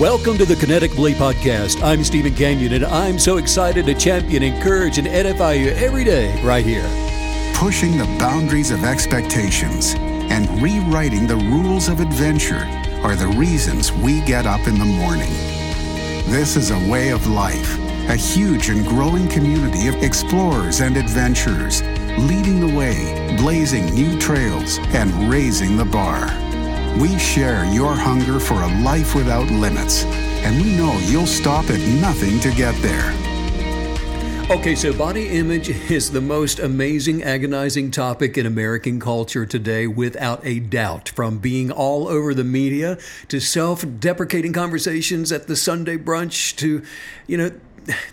[0.00, 1.82] Welcome to the Kinetic Belief Podcast.
[1.82, 6.42] I'm Stephen Canyon, and I'm so excited to champion, encourage, and edify you every day
[6.42, 6.88] right here.
[7.54, 12.66] Pushing the boundaries of expectations and rewriting the rules of adventure
[13.02, 15.28] are the reasons we get up in the morning.
[16.32, 17.78] This is a way of life,
[18.08, 21.82] a huge and growing community of explorers and adventurers,
[22.20, 26.39] leading the way, blazing new trails, and raising the bar.
[26.98, 30.04] We share your hunger for a life without limits,
[30.44, 33.14] and we know you'll stop at nothing to get there.
[34.50, 40.44] Okay, so body image is the most amazing, agonizing topic in American culture today, without
[40.44, 41.08] a doubt.
[41.10, 42.98] From being all over the media
[43.28, 46.82] to self deprecating conversations at the Sunday brunch to,
[47.28, 47.52] you know,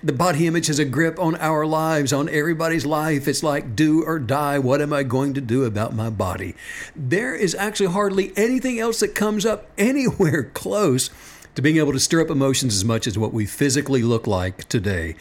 [0.03, 3.27] the body image has a grip on our lives, on everybody's life.
[3.27, 4.59] It's like do or die.
[4.59, 6.55] What am I going to do about my body?
[6.95, 11.09] There is actually hardly anything else that comes up anywhere close
[11.55, 14.69] to being able to stir up emotions as much as what we physically look like
[14.69, 15.15] today.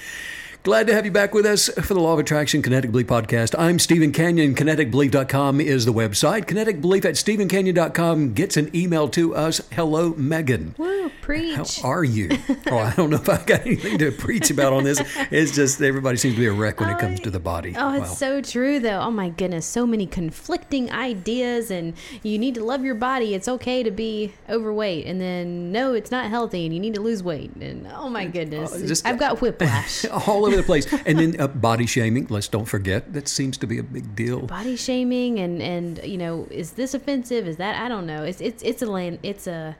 [0.66, 3.54] Glad to have you back with us for the Law of Attraction Kinetic Belief podcast.
[3.56, 4.56] I'm Stephen Canyon.
[4.56, 6.48] KineticBelief.com is the website.
[6.48, 9.60] Kinetic Belief at StephenCanyon.com gets an email to us.
[9.70, 10.74] Hello, Megan.
[10.76, 11.54] Woo, preach.
[11.82, 12.30] How are you?
[12.68, 15.00] oh, I don't know if I've got anything to preach about on this.
[15.30, 17.72] It's just everybody seems to be a wreck when it comes to the body.
[17.78, 18.14] Oh, it's Wow.
[18.14, 18.98] so true, though.
[19.02, 19.66] Oh, my goodness.
[19.66, 23.34] So many conflicting ideas, and you need to love your body.
[23.34, 25.06] It's okay to be overweight.
[25.06, 27.54] And then, no, it's not healthy, and you need to lose weight.
[27.54, 28.72] And oh, my goodness.
[28.74, 30.04] Uh, just- I've got whiplash.
[30.26, 30.92] all over place.
[31.06, 32.26] And then uh, body shaming.
[32.28, 34.40] Let's don't forget that seems to be a big deal.
[34.46, 37.46] Body shaming, and, and, you know, is this offensive?
[37.46, 37.80] Is that?
[37.80, 38.22] I don't know.
[38.24, 39.76] It's, it's, it's a land, it's a,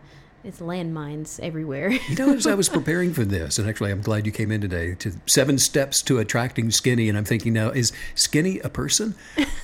[0.47, 1.91] it's landmines everywhere.
[1.91, 4.61] You know, as I was preparing for this, and actually, I'm glad you came in
[4.61, 7.09] today to seven steps to attracting skinny.
[7.09, 9.17] And I'm thinking now, is skinny a person?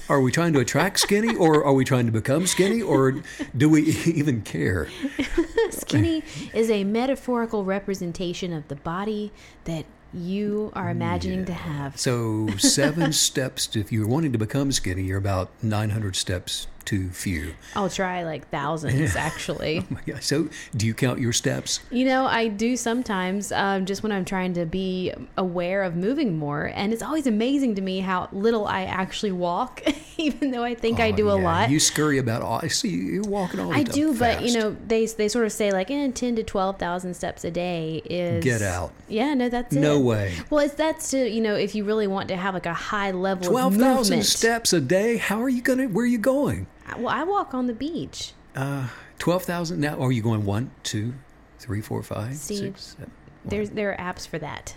[0.09, 3.23] Are we trying to attract skinny, or are we trying to become skinny, or
[3.57, 4.89] do we even care?
[5.71, 9.33] Skinny is a metaphorical representation of the body
[9.65, 11.99] that you are imagining to have.
[11.99, 13.67] So, seven steps.
[13.69, 17.55] To, if you're wanting to become skinny, you're about 900 steps too few.
[17.75, 19.81] I'll try like thousands, actually.
[19.81, 20.23] Oh my God.
[20.23, 21.81] So, do you count your steps?
[21.91, 26.37] You know, I do sometimes, um, just when I'm trying to be aware of moving
[26.39, 26.71] more.
[26.75, 29.83] And it's always amazing to me how little I actually walk,
[30.19, 31.71] even though I think I Oh, do a lot.
[31.71, 32.43] You scurry about.
[32.43, 35.29] All, I see you you're walking all the I do, but you know, they they
[35.29, 38.93] sort of say like, eh, ten to twelve thousand steps a day is Get out.
[39.09, 40.03] Yeah, no, that's No it.
[40.05, 40.35] way.
[40.51, 43.11] Well, it's that's to you know, if you really want to have like a high
[43.11, 45.17] level of Twelve thousand steps a day.
[45.19, 45.87] How are you gonna?
[45.89, 46.67] Where are you going?
[46.99, 48.33] Well, I walk on the beach.
[48.55, 48.89] Uh,
[49.19, 50.01] twelve thousand now.
[50.01, 51.15] Are you going one, two,
[51.59, 53.11] three, four, five, Steve, six, seven?
[53.45, 54.77] There's there are apps for that.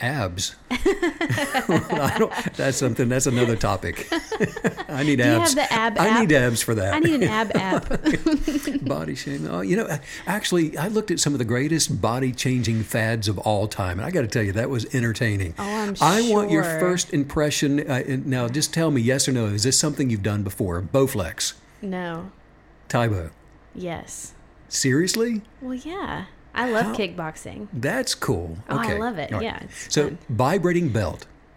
[0.00, 0.56] Abs.
[2.56, 3.08] That's something.
[3.08, 4.08] That's another topic.
[4.88, 5.54] I need you have abs.
[5.54, 6.20] the ab I app?
[6.20, 6.94] need abs for that.
[6.94, 7.88] I need an ab app.
[8.84, 9.48] body shaming.
[9.48, 9.88] Oh, you know,
[10.26, 14.06] actually, I looked at some of the greatest body changing fads of all time, and
[14.06, 15.54] I got to tell you, that was entertaining.
[15.58, 17.88] Oh, I'm I want your first impression.
[17.88, 19.46] Uh, now, just tell me yes or no.
[19.46, 20.82] Is this something you've done before?
[20.82, 22.32] Bowflex, no.
[22.88, 23.30] Tae Bo.
[23.74, 24.32] Yes.
[24.68, 25.42] Seriously?
[25.60, 26.26] Well, yeah.
[26.54, 27.68] I love How- kickboxing.
[27.72, 28.56] That's cool.
[28.70, 29.30] Oh, I love it.
[29.32, 29.42] Right.
[29.42, 30.18] Yeah, So, fun.
[30.28, 31.26] vibrating belt.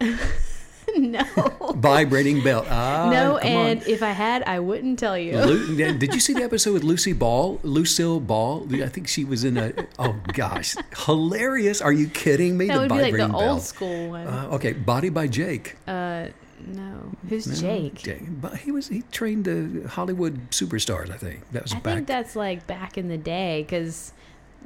[0.96, 1.22] no.
[1.76, 2.66] Vibrating belt.
[2.70, 3.66] Ah, no, come on.
[3.66, 5.36] and if I had, I wouldn't tell you.
[5.38, 7.60] Lu- did you see the episode with Lucy Ball?
[7.62, 8.66] Lucille Ball?
[8.82, 9.72] I think she was in a.
[9.98, 10.74] Oh gosh,
[11.06, 11.80] hilarious!
[11.82, 12.66] Are you kidding me?
[12.68, 13.62] that would be like the vibrating old belt.
[13.62, 14.26] school one.
[14.26, 15.76] Uh, okay, Body by Jake.
[15.86, 16.28] Uh,
[16.66, 17.12] no.
[17.28, 17.94] Who's Jake?
[17.96, 18.40] Jake.
[18.40, 21.10] But he was he trained the Hollywood superstars.
[21.10, 21.94] I think that was I back.
[21.94, 24.12] think that's like back in the day because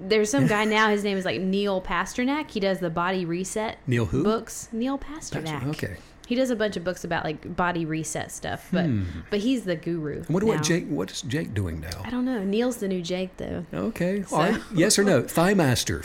[0.08, 0.88] there's some guy now.
[0.88, 2.50] His name is like Neil Pasternak.
[2.50, 4.22] He does the body reset Neil who?
[4.24, 4.68] books.
[4.72, 5.66] Neil Pasternak.
[5.68, 5.96] okay.
[6.26, 8.88] He does a bunch of books about like body reset stuff, but
[9.30, 10.22] but he's the guru.
[10.28, 10.52] I wonder now.
[10.54, 10.86] what Jake.
[10.88, 12.02] What is Jake doing now?
[12.04, 12.42] I don't know.
[12.42, 13.66] Neil's the new Jake though.
[13.74, 14.22] Okay.
[14.22, 14.60] So- right.
[14.74, 15.22] Yes or no?
[15.22, 16.04] Thigh master.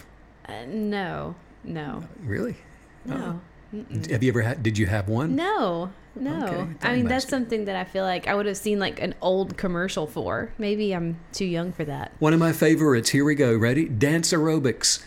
[0.49, 2.55] Uh, no, no, Really?
[3.05, 3.41] no.
[4.09, 4.63] Have you ever had?
[4.63, 5.35] Did you have one?
[5.35, 6.45] No, no.
[6.47, 9.13] Okay, I mean, that's something that I feel like I would have seen like an
[9.21, 10.51] old commercial for.
[10.57, 12.13] Maybe I'm too young for that.
[12.19, 13.09] One of my favorites.
[13.09, 13.55] Here we go.
[13.57, 13.89] Ready?
[13.89, 15.03] Dance aerobics.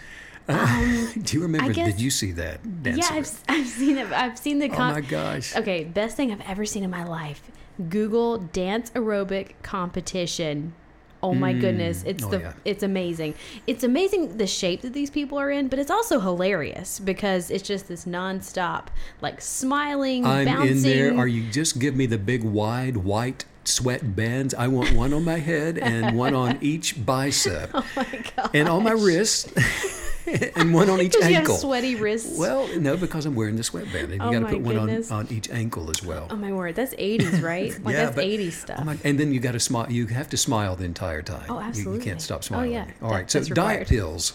[0.48, 1.66] Uh, do you remember?
[1.66, 2.82] Um, guess- did you see that?
[2.82, 3.16] Dance yeah.
[3.16, 4.12] I've, I've seen it.
[4.12, 4.68] I've seen the.
[4.70, 5.56] Oh my gosh.
[5.56, 7.50] Okay, best thing I've ever seen in my life.
[7.88, 10.74] Google dance aerobic competition.
[11.22, 12.06] Oh my goodness, mm.
[12.08, 12.52] it's Oh, the yeah.
[12.64, 13.34] it's amazing.
[13.66, 17.66] It's amazing the shape that these people are in, but it's also hilarious because it's
[17.66, 18.86] just this nonstop
[19.20, 20.76] like smiling, I'm bouncing.
[20.76, 21.16] in there.
[21.18, 24.54] Are you just give me the big wide white sweat bands?
[24.54, 27.70] I want one on my head and one on each bicep.
[27.74, 28.50] Oh my god.
[28.54, 29.52] and on my wrist.
[30.56, 31.56] and one on each 'Cause you have ankle.
[31.56, 32.38] sweaty wrists.
[32.38, 34.86] Well, no, because I'm wearing the sweatband, and you Oh got to put one on,
[34.86, 35.10] goodness.
[35.10, 36.26] on each ankle as well.
[36.30, 37.70] Oh my word, that's 80s, right?
[37.84, 38.78] Like yeah, that's but- 80s stuff.
[38.80, 39.90] Oh my, and then you got to smile.
[39.90, 41.44] You have to smile the entire time.
[41.48, 42.70] Oh, You- You, can't stop smiling.
[42.70, 42.86] Oh, yeah.
[43.02, 43.30] All That- right.
[43.30, 44.34] So diet pills.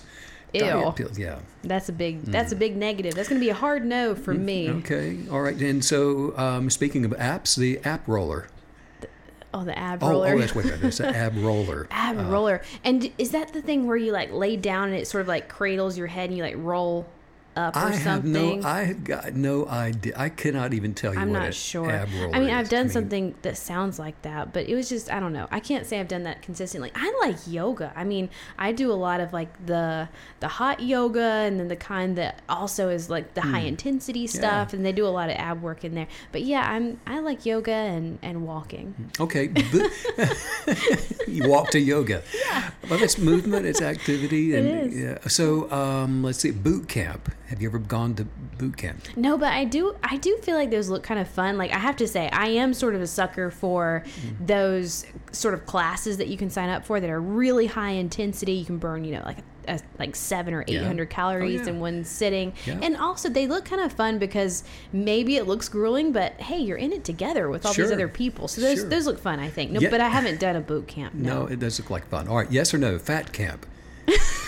[0.54, 0.62] Ew.
[0.62, 1.20] Diet pills.
[1.20, 1.40] Yeah.
[1.64, 3.14] That's a big that's a big negative.
[3.14, 4.68] That's going to be a hard no for me.
[4.68, 5.18] Mm, Okay.
[5.30, 5.60] All right.
[5.60, 8.48] And so, um, speaking of apps, the app roller.
[9.56, 10.34] Oh, the ab Oh, oh roller.
[10.34, 10.98] oh, that's what that is.
[10.98, 11.88] The ab roller.
[11.92, 12.30] ab uh-huh.
[12.30, 12.62] roller.
[12.84, 15.48] And is that the thing where you like lay down and it sort of like
[15.48, 17.06] cradles your head and you like roll
[17.56, 18.62] up or I have something?
[18.62, 18.68] no.
[18.68, 20.14] I have got no idea.
[20.16, 21.92] I cannot even tell you I'm not sure.
[21.92, 22.06] I
[22.40, 22.50] mean.
[22.50, 25.48] I've done mean, something that sounds like that, but it was just I don't know.
[25.52, 26.92] I can't say I've done that consistently.
[26.96, 27.92] I like yoga.
[27.96, 30.10] I mean, I do a lot of like the
[30.40, 34.74] the hot yoga and then the kind that also is like the high intensity stuff
[34.74, 36.08] and they do a lot of ab work in there.
[36.32, 39.12] But yeah, I'm I like yoga and and walking.
[39.20, 39.52] Okay.
[41.28, 42.24] you walk to yoga.
[42.46, 42.72] Yeah.
[42.90, 44.46] Well, it's movement, it's activity.
[44.56, 44.94] And.
[44.94, 45.28] Yeah.
[45.28, 47.32] So um, let's see, boot camp.
[47.48, 48.26] Have you ever gone to
[48.58, 49.06] boot camp?
[49.16, 51.58] No, but I do I do feel like those look kind of fun.
[51.58, 54.46] Like I have to say, I am sort of a sucker for mm-hmm.
[54.46, 58.54] those sort of classes that you can sign up for that are really high intensity.
[58.54, 59.38] You can burn, you know, like
[59.68, 61.70] a, like seven or eight hundred calories oh, yeah.
[61.70, 62.80] in one sitting, Yeah.
[62.82, 66.78] and also they look kind of fun because maybe it looks grueling, but hey, you're
[66.78, 68.90] in it together with all these other people, so those Sure.
[68.90, 69.40] those look fun.
[69.40, 69.72] I think.
[69.72, 69.90] No, Yeah.
[69.90, 71.14] but I haven't done a boot camp.
[71.14, 71.48] No, No.
[71.48, 72.28] it does look like fun.
[72.28, 72.98] All right, yes or no?
[72.98, 73.66] Fat camp.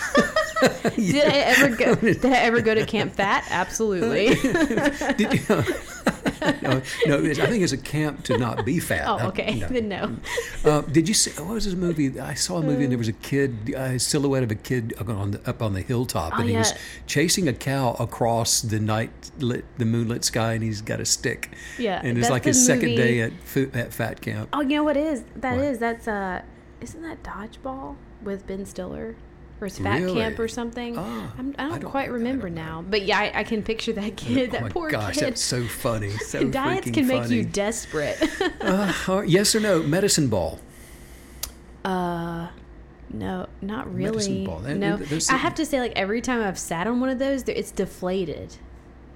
[0.96, 1.94] Did I ever go?
[1.94, 3.44] Did I ever go to Camp Fat?
[3.50, 4.34] Absolutely.
[5.16, 5.40] Did you,
[6.62, 9.04] no, no, it's- I think it's a camp to not be fat.
[9.06, 9.54] oh, I- okay.
[9.60, 9.68] no.
[9.68, 10.16] Then no.
[10.64, 11.30] Uh, did you see?
[11.42, 12.18] What was this movie?
[12.20, 15.08] I saw a movie and there was a kid, a silhouette of a kid up
[15.08, 16.74] on the, up on the hilltop, Oh, and he was
[17.06, 21.50] chasing a cow across the night lit, the moonlit sky, and he's got a stick.
[21.78, 23.32] Yeah, and it's like his second day at
[23.74, 24.48] at fat camp.
[24.52, 25.22] Oh, you know what is?
[25.36, 25.80] That is What?
[25.80, 26.42] That's uh,
[26.80, 29.16] isn't that dodgeball with Ben Stiller?
[29.60, 30.20] Or Fat Really?
[30.20, 30.96] Camp or something?
[30.96, 32.84] Ah, I'm, I, don't I don't- quite remember now.
[32.88, 35.24] But yeah, I, I can picture that kid, oh that my poor gosh, kid.
[35.24, 36.10] that's so funny.
[36.20, 38.18] So Diets can make you desperate.
[38.60, 39.82] Uh, yes or no?
[39.82, 40.60] Medicine ball.
[41.84, 42.48] uh,
[43.10, 44.74] no, not Medicine really.
[44.74, 45.00] No,
[45.30, 48.56] I have to say, like every time I've sat on one of those, it's deflated.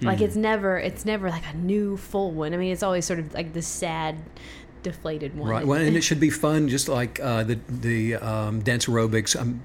[0.01, 0.25] Like Hmm.
[0.25, 2.55] it's never, it's never like a new full one.
[2.55, 4.17] I mean, it's always sort of like the sad,
[4.83, 5.49] deflated one.
[5.49, 5.67] Right.
[5.67, 9.39] Well, and it should be fun, just like uh, the the um, dance aerobics.
[9.41, 9.61] Um,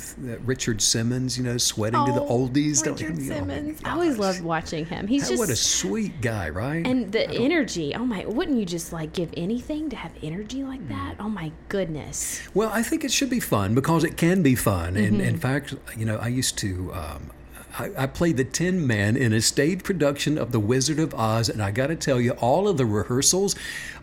[0.46, 2.86] Richard Simmons, you know, sweating to the Oh, oldies.
[2.86, 3.82] Richard oh Simmons.
[3.84, 5.08] I always loved watching him.
[5.08, 6.86] He's That- just what a sweet guy, right?
[6.86, 10.82] And the energy, oh my, wouldn't you just like give anything to have energy like
[10.82, 10.90] Mm.
[10.90, 11.16] that?
[11.20, 12.42] Oh my goodness.
[12.54, 14.96] Well, I think it should be fun because it can be fun.
[14.98, 15.22] And Mm-hmm.
[15.22, 16.92] in fact, you know, I used to.
[16.94, 17.32] Um,
[17.80, 21.50] I, I played the Tin Man in a stage production of The Wizard of Oz,
[21.50, 23.56] and I got to tell you, all of the rehearsals,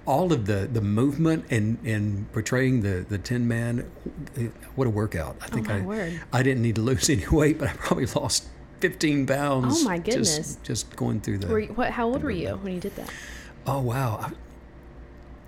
[0.06, 3.90] all of the, the movement and, and portraying the, the Tin Man,
[4.76, 5.36] what a workout!
[5.40, 6.20] I think Oh, I word.
[6.32, 8.46] I didn't need to lose any weight, but I probably lost
[8.80, 9.80] fifteen pounds.
[9.80, 10.58] Oh, my goodness.
[10.62, 11.38] Just, going through.
[11.40, 13.10] Were you, what, how old were you when you did that?
[13.66, 14.18] oh wow!
[14.20, 14.28] I-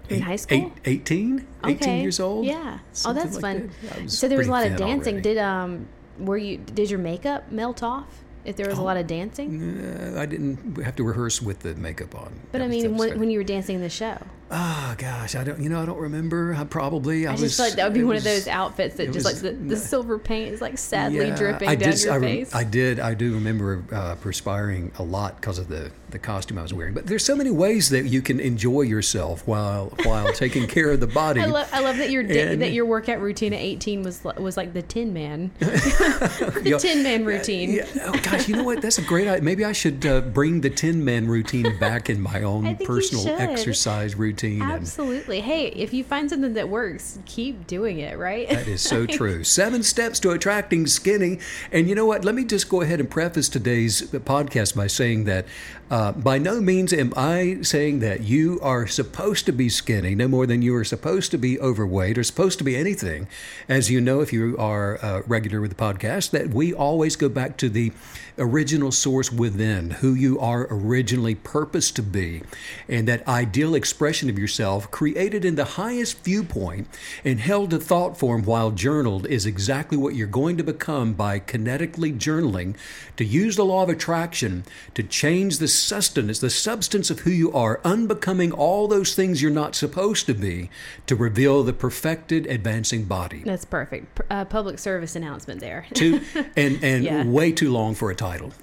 [0.08, 0.72] In eight- high school?
[0.84, 1.46] eight- 18?
[1.66, 2.46] 18 years old.
[2.46, 2.78] Yeah.
[3.04, 3.70] Oh, that's like fun.
[3.82, 4.10] that.
[4.10, 5.14] So there was a lot of dancing.
[5.16, 5.34] already.
[5.34, 5.86] Did um
[6.18, 9.80] were you did your makeup melt off if there was a lot of dancing?
[9.80, 12.32] Uh, I didn't have to rehearse with the makeup on.
[12.52, 14.18] But That I mean, when, when you were dancing in the show,
[14.48, 15.60] Ah, gosh, I don't.
[15.60, 16.54] You know, I don't remember.
[16.56, 17.26] I probably.
[17.26, 19.16] I, I was, just feel like that would be one of those outfits that just
[19.26, 22.12] was- like the, the silver paint is like sadly Yeah, dripping I down did, your
[22.14, 22.54] I, face.
[22.54, 23.00] I did.
[23.00, 26.94] I do remember uh, perspiring a lot because of the, the costume I was wearing.
[26.94, 31.00] But there's so many ways that you can enjoy yourself while while taking care of
[31.00, 31.40] the body.
[31.40, 34.22] I love, I love that your da- And- that your workout routine at 18 was
[34.38, 37.72] was like the Tin Man, You the know, Tin Man routine.
[37.72, 37.86] Yeah.
[38.04, 38.80] Oh gosh, you know what?
[38.80, 39.42] That's a great idea.
[39.42, 44.14] Maybe I should uh, bring the Tin Man routine back in my own personal exercise
[44.14, 44.35] routine.
[44.44, 45.40] And- Absolutely.
[45.40, 48.48] Hey, if you find something that works, keep doing it, right?
[48.48, 49.44] That is so true.
[49.44, 51.38] Seven steps to attracting skinny.
[51.72, 52.24] And you know what?
[52.24, 55.46] Let me just go ahead and preface today's podcast by saying that
[55.90, 60.26] uh, by no means am I saying that you are supposed to be skinny, no
[60.26, 63.28] more than you are supposed to be overweight or supposed to be anything.
[63.68, 67.28] As you know, if you are uh, regular with the podcast, that we always go
[67.28, 67.92] back to the
[68.38, 72.42] original source within, who you are originally purposed to be,
[72.88, 76.88] and that ideal expression of yourself created in the highest viewpoint
[77.24, 81.40] and held to thought form while journaled is exactly what you're going to become by
[81.40, 82.76] kinetically journaling
[83.16, 84.64] to use the law of attraction
[84.94, 89.50] to change the sustenance, the substance of who you are, unbecoming all those things you're
[89.50, 90.70] not supposed to be,
[91.06, 93.42] to reveal the perfected advancing body.
[93.44, 94.20] That's perfect.
[94.30, 95.86] Uh, public service announcement there.
[95.94, 96.20] Too,
[96.56, 97.24] and and Yeah.
[97.26, 98.52] way too long for a title.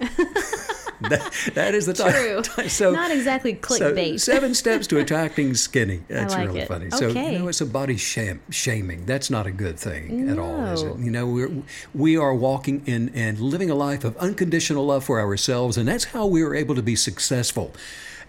[1.10, 2.42] that, that is the True.
[2.42, 2.68] title.
[2.68, 4.20] So Not exactly so clickbait.
[4.20, 6.02] seven steps to attracting skinny.
[6.08, 6.68] That's like really it.
[6.68, 6.90] funny.
[6.90, 9.06] So you know, it's a body sham- shaming.
[9.06, 10.98] That's not a good thing at all, is it?
[10.98, 11.50] You know, we're
[11.94, 16.04] we are walking in and living a life of unconditional love for ourselves, and that's
[16.04, 17.72] how we are able to be successful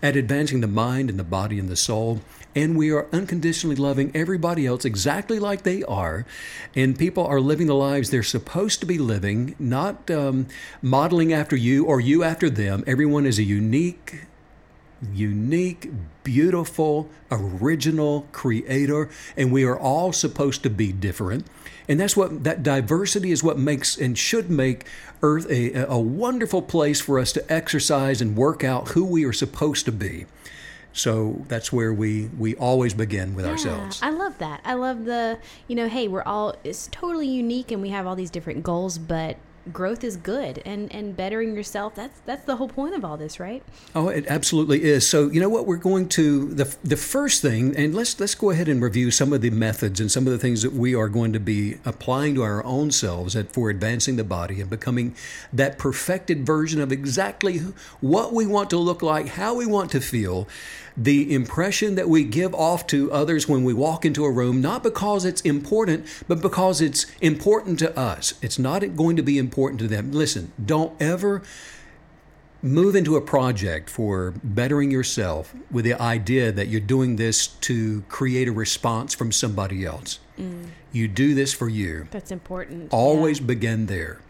[0.04, 2.22] at advancing the mind and the body and the soul.
[2.56, 6.26] And we are unconditionally loving everybody else exactly like they are.
[6.74, 10.48] And people are living the lives they're supposed to be living, not um,
[10.82, 12.84] modeling after you or you after them.
[12.88, 14.26] Everyone is a unique
[15.14, 15.90] unique,
[16.24, 21.46] beautiful, original creator, and we are all supposed to be different.
[21.88, 24.86] And that's what that diversity is what makes and should make
[25.22, 29.34] Earth a, a wonderful place for us to exercise and work out who we are
[29.34, 30.26] supposed to be.
[30.96, 34.00] So that's where we we always begin with ourselves.
[34.02, 34.62] I love that.
[34.64, 35.38] I love the,
[35.68, 38.98] you know, hey, we're all it's totally unique and we have all these different goals,
[38.98, 39.38] but
[39.74, 41.96] growth is good and and bettering yourself.
[41.96, 43.64] That's that's the whole point of all this, right?
[43.94, 45.08] Oh, it absolutely is.
[45.08, 48.52] So, you know what we're going to the the first thing, and let's let's go
[48.52, 51.10] ahead and review some of the methods and some of the things that we are
[51.10, 55.16] going to be applying to our own selves at, for advancing the body and becoming
[55.52, 57.60] that perfected version of exactly
[58.02, 60.48] what we want to look like, how we want to feel,
[60.98, 64.84] the impression that we give off to others when we walk into a room, not
[64.84, 68.34] because it's important, but because it's important to us.
[68.42, 70.12] It's not going to be important to them.
[70.12, 71.42] Listen, don't ever
[72.62, 78.02] move into a project for bettering yourself with the idea that you're doing this to
[78.10, 80.20] create a response from somebody else.
[80.40, 80.70] Mm.
[80.92, 82.08] You do this for you.
[82.12, 82.92] That's important.
[82.92, 84.22] Always begin there.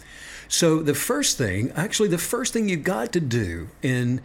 [0.47, 4.21] So, the first thing, actually, the first thing you've got to do in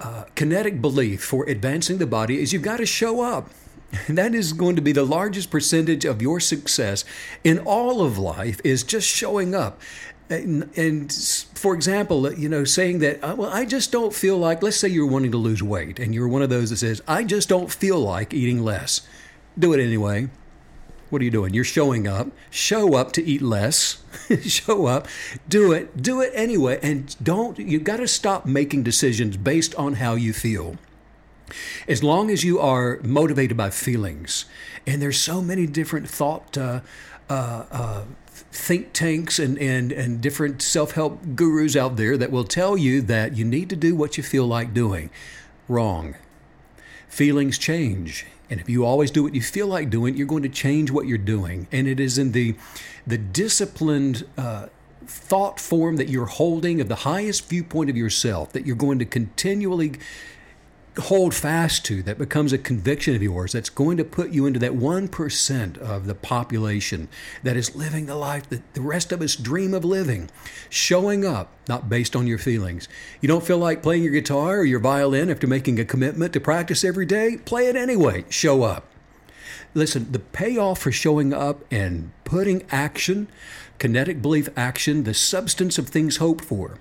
[0.00, 3.50] uh, kinetic belief for advancing the body is you've got to show up.
[4.06, 7.04] And that is going to be the largest percentage of your success
[7.42, 9.80] in all of life is just showing up.
[10.30, 11.10] And, and
[11.54, 14.88] for example, you know, saying that, uh, well, I just don't feel like, let's say
[14.88, 17.72] you're wanting to lose weight and you're one of those that says, I just don't
[17.72, 19.00] feel like eating less.
[19.58, 20.28] Do it anyway.
[21.10, 21.54] What are you doing?
[21.54, 22.28] You're showing up.
[22.50, 24.02] Show up to eat less.
[24.42, 25.08] Show up.
[25.48, 26.02] Do it.
[26.02, 26.78] Do it anyway.
[26.82, 30.76] And don't, you've got to stop making decisions based on how you feel.
[31.86, 34.44] As long as you are motivated by feelings,
[34.86, 36.80] and there's so many different thought uh,
[37.30, 38.04] uh, uh,
[38.52, 43.00] think tanks and, and, and different self help gurus out there that will tell you
[43.02, 45.08] that you need to do what you feel like doing.
[45.68, 46.16] Wrong.
[47.08, 48.26] Feelings change.
[48.50, 51.06] And if you always do what you feel like doing, you're going to change what
[51.06, 51.68] you're doing.
[51.70, 52.56] And it is in the,
[53.06, 54.66] the disciplined uh,
[55.06, 59.04] thought form that you're holding of the highest viewpoint of yourself that you're going to
[59.04, 59.92] continually
[60.98, 64.58] hold fast to that becomes a conviction of yours that's going to put you into
[64.58, 67.08] that 1% of the population
[67.42, 70.30] that is living the life that the rest of us dream of living
[70.68, 72.88] showing up not based on your feelings.
[73.20, 76.40] You don't feel like playing your guitar or your violin after making a commitment to
[76.40, 77.36] practice every day?
[77.44, 78.24] Play it anyway.
[78.28, 78.84] Show up.
[79.74, 83.28] Listen, the payoff for showing up and putting action,
[83.78, 86.78] kinetic belief action, the substance of things hoped for.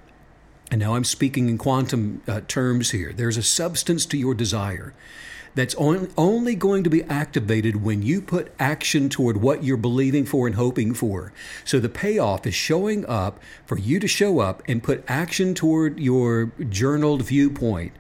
[0.70, 3.14] And now I'm speaking in quantum uh, terms here.
[3.14, 4.94] There's a substance to your desire
[5.56, 10.26] that's on, only going to be activated when you put action toward what you're believing
[10.26, 11.34] for and hoping for.
[11.66, 16.00] So the payoff is showing up for you to show up and put action toward
[16.00, 17.94] your journaled viewpoint.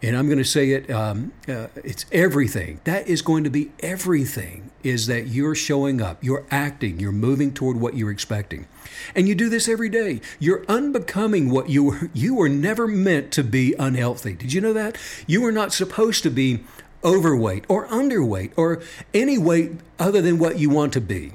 [0.00, 2.80] And I'm going to say it, um, uh, it's everything.
[2.84, 7.52] That is going to be everything, is that you're showing up, you're acting, you're moving
[7.52, 8.66] toward what you're expecting.
[9.14, 10.20] And you do this every day.
[10.38, 14.34] You're unbecoming what you were, you were never meant to be unhealthy.
[14.34, 14.96] Did you know that?
[15.26, 16.64] You were not supposed to be
[17.04, 18.80] overweight or underweight or
[19.12, 21.32] any weight other than what you want to be.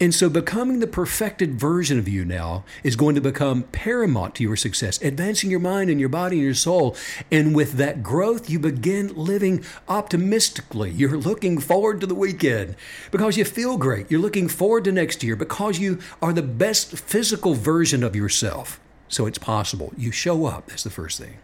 [0.00, 4.44] And so, becoming the perfected version of you now is going to become paramount to
[4.44, 6.96] your success, advancing your mind and your body and your soul.
[7.32, 10.90] And with that growth, you begin living optimistically.
[10.90, 12.76] You're looking forward to the weekend
[13.10, 14.08] because you feel great.
[14.08, 18.78] You're looking forward to next year because you are the best physical version of yourself.
[19.08, 19.92] So, it's possible.
[19.96, 20.68] You show up.
[20.68, 21.38] That's the first thing.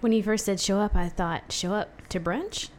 [0.00, 2.70] When you first said show up, I thought show up to brunch.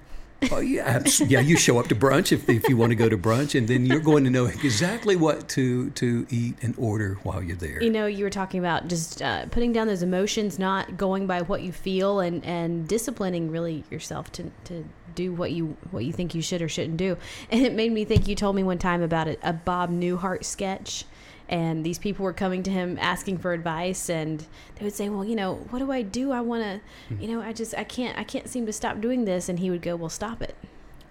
[0.50, 1.40] Oh yeah, yeah.
[1.40, 3.86] You show up to brunch if, if you want to go to brunch, and then
[3.86, 7.82] you're going to know exactly what to to eat and order while you're there.
[7.84, 11.42] You know, you were talking about just uh, putting down those emotions, not going by
[11.44, 14.84] what you feel, and and disciplining really yourself to to
[15.14, 17.18] do what you what you think you should or shouldn't do.
[17.52, 18.28] And it made me think.
[18.28, 21.06] You told me one time about a Bob Newhart sketch.
[21.52, 25.26] And these people were coming to him asking for advice, and they would say, "Well,
[25.26, 26.32] you know, what do I do?
[26.32, 26.80] I want to,
[27.22, 29.70] you know, I just, I can't, I can't seem to stop doing this." And he
[29.70, 30.56] would go, "Well, stop it."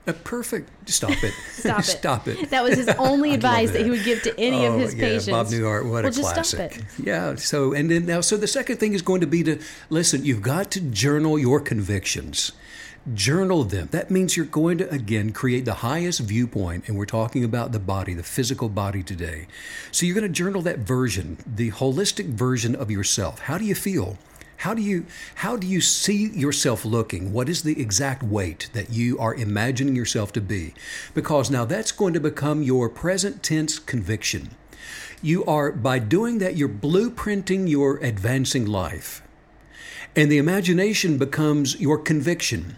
[0.06, 0.70] Uh, perfect.
[0.88, 1.34] Stop it.
[1.52, 1.84] Stop it.
[1.84, 2.48] Stop it.
[2.48, 3.84] That was his only advice love that.
[3.84, 5.26] he would give to any Oh, of his yeah, patients.
[5.28, 6.72] Bob Newhart, what well, a just classic.
[6.72, 7.06] Stop it.
[7.06, 7.34] Yeah.
[7.34, 10.24] So and then now, so the second thing is going to be to listen.
[10.24, 12.52] You've got to journal your convictions.
[13.14, 13.88] Journal them.
[13.92, 17.78] That means you're going to again create the highest viewpoint, and we're talking about the
[17.78, 19.46] body, the physical body today.
[19.90, 23.40] So you're going to journal that version, the holistic version of yourself.
[23.40, 24.18] How do you feel?
[24.58, 27.32] How do you how do you see yourself looking?
[27.32, 30.74] What is the exact weight that you are imagining yourself to be?
[31.14, 34.50] Because now that's going to become your present tense conviction.
[35.22, 39.22] You are by doing that you're blueprinting your advancing life.
[40.14, 42.76] And the imagination becomes your conviction.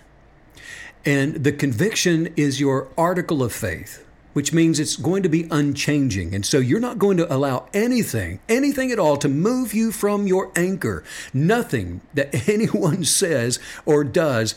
[1.05, 6.35] And the conviction is your article of faith, which means it's going to be unchanging.
[6.35, 10.27] And so you're not going to allow anything, anything at all, to move you from
[10.27, 11.03] your anchor.
[11.35, 14.55] Nothing that anyone says or does,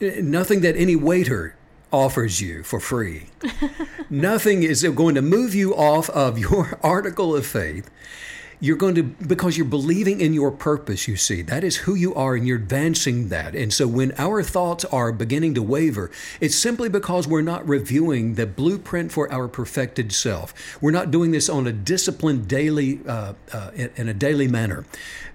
[0.00, 1.54] nothing that any waiter
[1.92, 3.26] offers you for free.
[4.10, 7.90] Nothing is going to move you off of your article of faith.
[8.62, 11.42] You're going to, because you're believing in your purpose, you see.
[11.42, 13.56] That is who you are, and you're advancing that.
[13.56, 18.36] And so when our thoughts are beginning to waver, it's simply because we're not reviewing
[18.36, 20.54] the blueprint for our perfected self.
[20.80, 24.84] We're not doing this on a disciplined daily, uh, uh, in, a daily manner.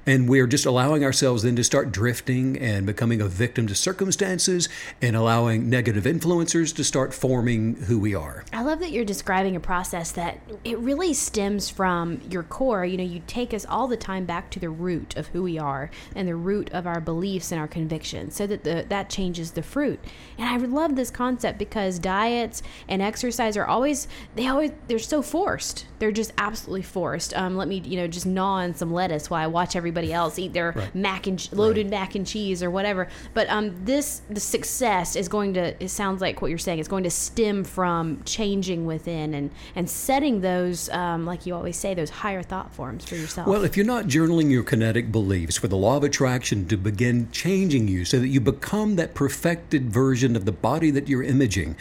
[0.08, 4.70] And we're just allowing ourselves then to start drifting and becoming a victim to circumstances
[5.02, 8.46] and allowing negative influencers to start forming who we are.
[8.54, 12.86] I love that you're describing a process that it really stems from your core.
[12.86, 15.60] You know, you take us all the time back to the root of who we
[15.60, 19.52] are and the root of our beliefs and our convictions so that the, that changes
[19.52, 20.00] the fruit.
[20.38, 25.22] And I love this concept because diets and exercise are always, they always, they're so
[25.22, 25.86] forced.
[26.00, 27.36] They're just absolutely forced.
[27.36, 30.38] Um, let me, you know, just gnaw on some lettuce while I watch everybody else
[30.40, 30.94] eat their Right.
[30.96, 33.08] mac and loaded mac and cheese or whatever.
[33.34, 35.82] But um, this the success is going to.
[35.84, 39.90] It sounds like what you're saying is going to stem from changing within and and
[39.90, 43.48] setting those, um, like you always say, those higher thought forms for yourself.
[43.48, 47.30] Well, if you're not journaling your kinetic beliefs for the law of attraction to begin
[47.32, 51.76] changing you so that you become that perfected version of the body that you're imaging,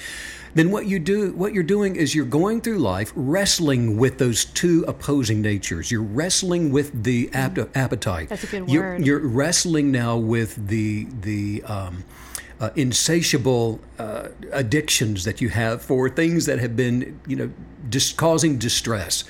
[0.56, 4.44] then what you do what you're doing is you're going through life wrestling with those
[4.46, 5.90] two opposing natures.
[5.90, 8.24] You're wrestling with the ap- appetite.
[8.24, 8.28] Mm-hmm.
[8.30, 9.06] That's a good You're- word.
[9.06, 12.04] You're wrestling now with the the um,
[12.60, 17.50] uh, insatiable uh, addictions that you have for things that have been, you know,
[17.90, 19.24] just causing distress.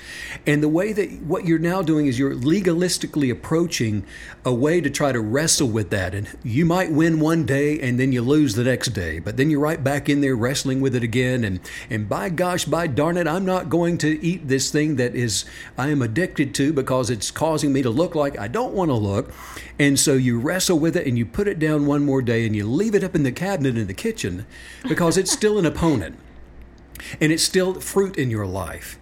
[0.45, 4.03] And the way that what you're now doing is you're legalistically approaching
[4.43, 6.15] a way to try to wrestle with that.
[6.15, 9.49] And you might win one day and then you lose the next day, but then
[9.49, 11.43] you're right back in there wrestling with it again.
[11.43, 11.59] And
[11.89, 15.45] and by gosh, by darn it, I'm not going to eat this thing that is
[15.77, 18.95] I am addicted to because it's causing me to look like I don't want to
[18.95, 19.31] look.
[19.79, 22.55] And so you wrestle with it and you put it down one more day and
[22.55, 24.45] you leave it up in the cabinet in the kitchen
[24.87, 26.17] because it's still an opponent
[27.19, 28.97] and it's still fruit in your life.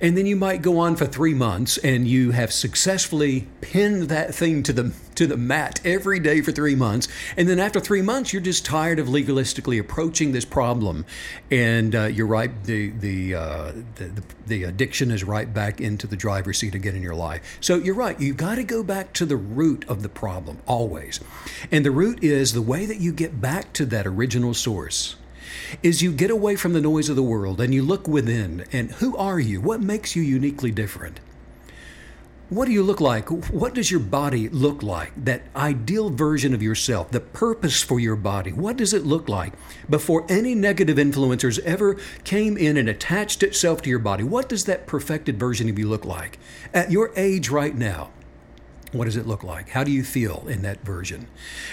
[0.00, 4.34] And then you might go on for three months and you have successfully pinned that
[4.34, 7.08] thing to the to the mat every day for three months.
[7.36, 11.06] And then after three months, you're just tired of legalistically approaching this problem.
[11.50, 16.06] And uh, you're right, the the, uh, the the the addiction is right back into
[16.06, 17.58] the driver's seat again in your life.
[17.60, 18.20] So you're right.
[18.20, 21.20] You've got to go back to the root of the problem always.
[21.70, 25.16] And the root is the way that you get back to that original source
[25.82, 28.92] is you get away from the noise of the world and you look within and
[28.92, 29.60] who are you?
[29.60, 31.20] What makes you uniquely different?
[32.48, 33.28] What do you look like?
[33.28, 35.12] What does your body look like?
[35.16, 39.52] That ideal version of yourself, the purpose for your body, what does it look like
[39.90, 44.22] before any negative influencers ever came in and attached itself to your body?
[44.22, 46.38] What does that perfected version of you look like
[46.72, 48.10] at your age right now?
[48.92, 49.70] What does it look like?
[49.70, 51.26] How do you feel in that version?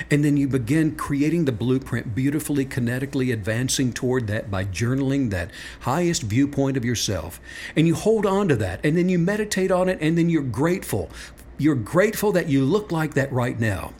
[0.09, 5.51] And then you begin creating the blueprint, beautifully, kinetically advancing toward that by journaling that
[5.81, 7.39] highest viewpoint of yourself.
[7.75, 10.41] And you hold on to that, and then you meditate on it, and then you're
[10.41, 11.09] grateful.
[11.57, 13.93] You're grateful that you look like that right now.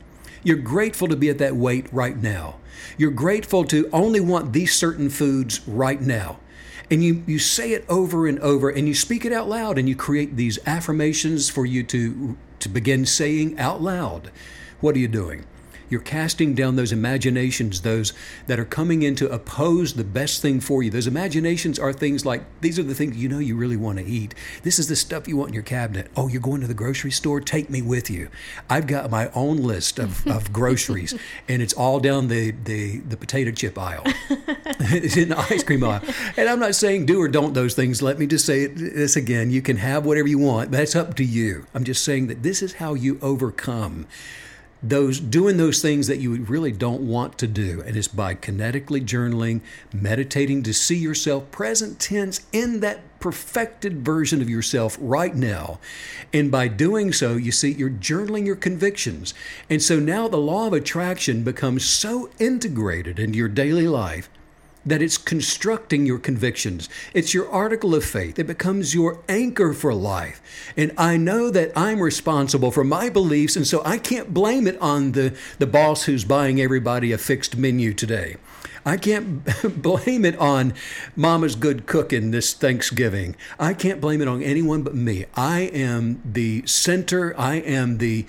[0.44, 2.56] You're grateful to be at that weight right now.
[2.98, 6.40] You're grateful to only want these certain foods right now
[6.94, 9.88] and you, you say it over and over and you speak it out loud and
[9.88, 14.32] you create these affirmations for you to to begin saying out loud
[14.80, 15.46] what are you doing
[15.90, 18.14] you're casting down those imaginations those
[18.48, 22.26] that are coming in to oppose the best thing for you those imaginations are things
[22.26, 24.96] like these are the things you know you really want to eat this is the
[24.96, 27.82] stuff you want in your cabinet oh you're going to the grocery store take me
[27.82, 28.30] with you
[28.70, 31.14] i've got my own list of, of groceries
[31.48, 34.04] and it's all down the, the, the potato chip aisle
[34.92, 36.02] it's in the ice cream aisle.
[36.38, 38.02] And I'm not saying do or don't those things.
[38.02, 39.50] Let me just say it, this again.
[39.52, 40.72] You can have whatever you want.
[40.72, 41.66] That's up to you.
[41.74, 44.08] I'm just saying that this is how you overcome
[44.84, 47.82] those doing those things that you really don't want to do.
[47.86, 49.62] And it's by kinetically journaling
[49.94, 55.80] meditating to see yourself present tense in that perfected version of yourself right now.
[56.34, 59.34] And by doing so you see you're journaling your convictions.
[59.70, 64.30] And so now the law of attraction becomes so integrated into your daily life
[64.86, 66.90] that it's constructing your convictions.
[67.14, 68.38] It's your article of faith.
[68.38, 70.42] It becomes your anchor for life.
[70.76, 74.80] And I know that I'm responsible for my beliefs, and so I can't blame it
[74.82, 78.38] on the, the boss who's buying everybody a fixed menu today.
[78.86, 79.44] I can't
[79.82, 80.74] blame it on
[81.16, 83.36] mama's good cooking this Thanksgiving.
[83.60, 85.26] I can't blame it on anyone but me.
[85.36, 88.26] I am the center, I am the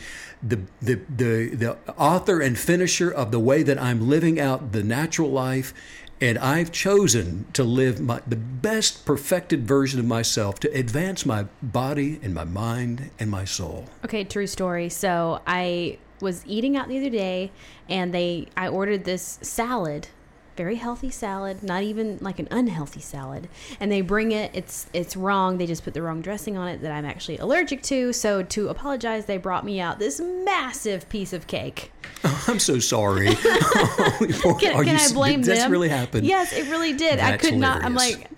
[0.46, 4.82] the, the, the, the author and finisher of the way that I'm living out the
[4.82, 5.72] natural life
[6.20, 11.46] and I've chosen to live my, the best perfected version of myself to advance my
[11.62, 13.86] body and my mind and my soul.
[14.04, 14.88] Okay, true story.
[14.88, 17.50] So I was eating out the other day
[17.88, 20.08] and they I ordered this salad
[20.56, 23.48] very healthy salad, not even like an unhealthy salad.
[23.80, 25.58] And they bring it, it's it's wrong.
[25.58, 28.12] They just put the wrong dressing on it that I'm actually allergic to.
[28.12, 31.92] So to apologize, they brought me out this massive piece of cake.
[32.24, 33.34] Oh, I'm so sorry.
[33.36, 35.56] can, can I blame did them?
[35.56, 36.26] That's really happened.
[36.26, 37.18] Yes, it really did.
[37.18, 37.82] That's I could hilarious.
[37.82, 37.84] not.
[37.84, 38.28] I'm like.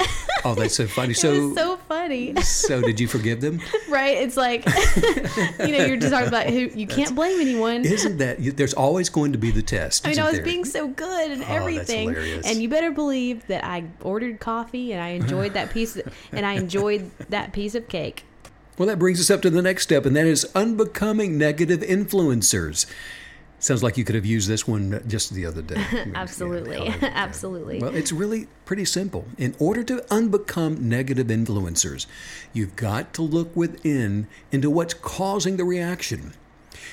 [0.45, 1.15] oh, that's so funny.
[1.15, 2.41] So so funny.
[2.43, 3.61] so did you forgive them?
[3.89, 4.17] right?
[4.19, 4.65] It's like,
[5.59, 7.85] you know, you're just talking about who you can't blame anyone.
[7.85, 8.39] Isn't that?
[8.57, 10.07] There's always going to be the test.
[10.07, 10.45] I mean, I was there?
[10.45, 12.47] being so good and Oh, everything, hilarious.
[12.47, 15.97] and you better believe that I ordered coffee and I enjoyed that piece,
[16.33, 18.25] and I enjoyed that piece of cake.
[18.79, 22.85] Well, that brings us up to the next step, and that is unbecoming negative influencers.
[23.59, 25.83] Sounds like you could have used this one just the other day.
[26.15, 27.79] Absolutely, Yeah, absolutely.
[27.81, 29.25] Well, it's really pretty simple.
[29.39, 32.07] In order to unbecome negative influencers,
[32.53, 36.35] you've got to look within into what's causing the reaction.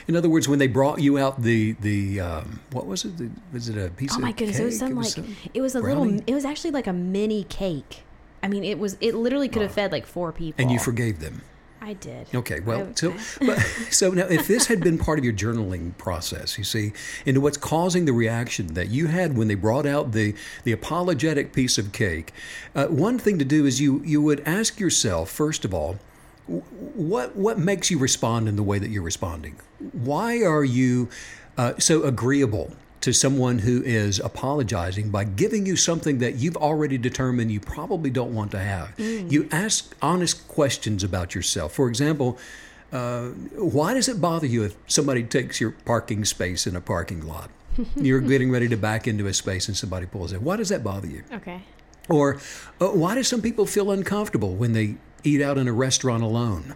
[0.08, 3.18] In other words, when they brought you out the the um, what was it?
[3.18, 4.24] The, was it a piece of cake?
[4.24, 4.88] oh my goodness, it was cake?
[4.88, 6.12] some like some it was a brownie?
[6.12, 6.24] little.
[6.28, 8.04] It was actually like a mini cake.
[8.42, 8.98] I mean, it was.
[9.00, 10.62] It literally could have fed like four people.
[10.62, 11.42] and you forgave them.
[11.84, 12.28] I did.
[12.34, 13.14] Okay, well, so
[13.46, 13.60] but,
[13.92, 16.94] so now if this had been part of your journaling process, you see,
[17.26, 21.52] into what's causing the reaction that you had when they brought out the the apologetic
[21.52, 22.32] piece of cake,
[22.74, 26.00] uh, one thing to do is you you would ask yourself first of all,
[26.48, 29.60] what what makes you respond in the way that you're responding?
[29.92, 31.10] Why are you
[31.58, 32.74] uh, so agreeable?
[33.02, 38.10] To someone who is apologizing by giving you something that you've already determined you probably
[38.10, 38.98] don't want to have.
[38.98, 41.74] You ask honest questions about yourself.
[41.74, 42.38] For example,
[42.94, 47.28] uh, why does it bother you if somebody takes your parking space in a parking
[47.28, 47.50] lot?
[47.98, 50.44] You're getting ready to back into a space and somebody pulls in.
[50.44, 51.24] Why does that bother you?
[51.34, 51.62] Okay.
[52.08, 52.40] Or
[52.80, 56.76] uh, why do some people feel uncomfortable when they eat out in a restaurant alone?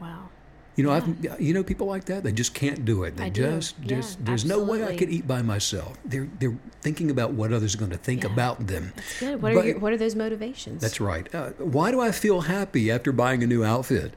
[0.00, 0.28] Wow.
[0.76, 2.22] You know, I've you know people like that.
[2.22, 3.16] They just can't do it.
[3.16, 3.42] They I do.
[3.42, 5.98] just Yeah, just there's no way I could eat by myself.
[6.04, 8.32] They're they're thinking about what others are going to think Yeah.
[8.32, 8.92] about them.
[8.96, 9.42] That's good.
[9.42, 10.80] What But- are your, what are those motivations?
[10.80, 11.32] That's right.
[11.34, 14.14] Uh, why do I feel happy after buying a new outfit?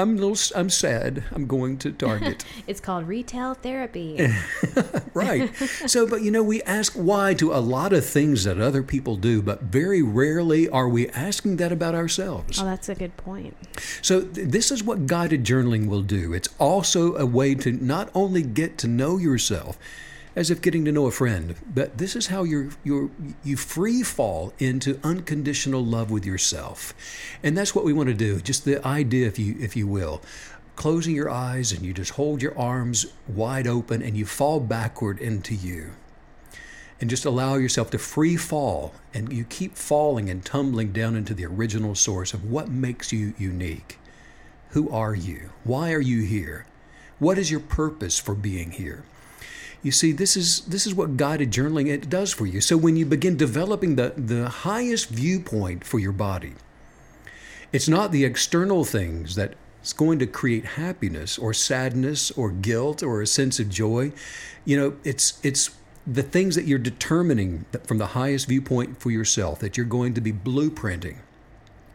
[0.00, 0.36] I'm a little.
[0.58, 1.24] I'm sad.
[1.32, 2.44] I'm going to Target.
[2.68, 4.28] It's called retail therapy.
[5.14, 5.52] right.
[5.86, 9.16] So, but you know, we ask why to a lot of things that other people
[9.16, 12.60] do, but very rarely are we asking that about ourselves.
[12.60, 13.56] oh, that's a good point.
[14.00, 16.32] So, th- this is what guided journaling will do.
[16.32, 19.78] It's also a way to not only get to know yourself,
[20.38, 23.10] as if getting to know a friend, but this is how you're, you're,
[23.42, 26.94] you free fall into unconditional love with yourself.
[27.42, 28.40] And that's what we want to do.
[28.40, 30.22] Just the idea, if you, if you will,
[30.76, 35.18] closing your eyes and you just hold your arms wide open and you fall backward
[35.18, 35.90] into you
[37.00, 41.34] and just allow yourself to free fall and you keep falling and tumbling down into
[41.34, 43.98] the original source of what makes you unique.
[44.68, 45.50] Who are you?
[45.64, 46.64] Why are you here?
[47.18, 49.02] What is your purpose for being here?
[49.82, 52.60] You see, this is this is what guided journaling it does for you.
[52.60, 56.54] So when you begin developing the, the highest viewpoint for your body,
[57.72, 63.22] it's not the external things that's going to create happiness or sadness or guilt or
[63.22, 64.12] a sense of joy.
[64.64, 65.70] You know, it's it's
[66.06, 70.20] the things that you're determining from the highest viewpoint for yourself that you're going to
[70.20, 71.18] be blueprinting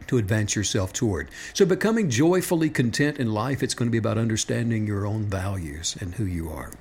[0.08, 1.30] to advance yourself toward.
[1.54, 5.98] So becoming joyfully content in life, it's going to be about understanding your own values
[6.00, 6.72] and who you are.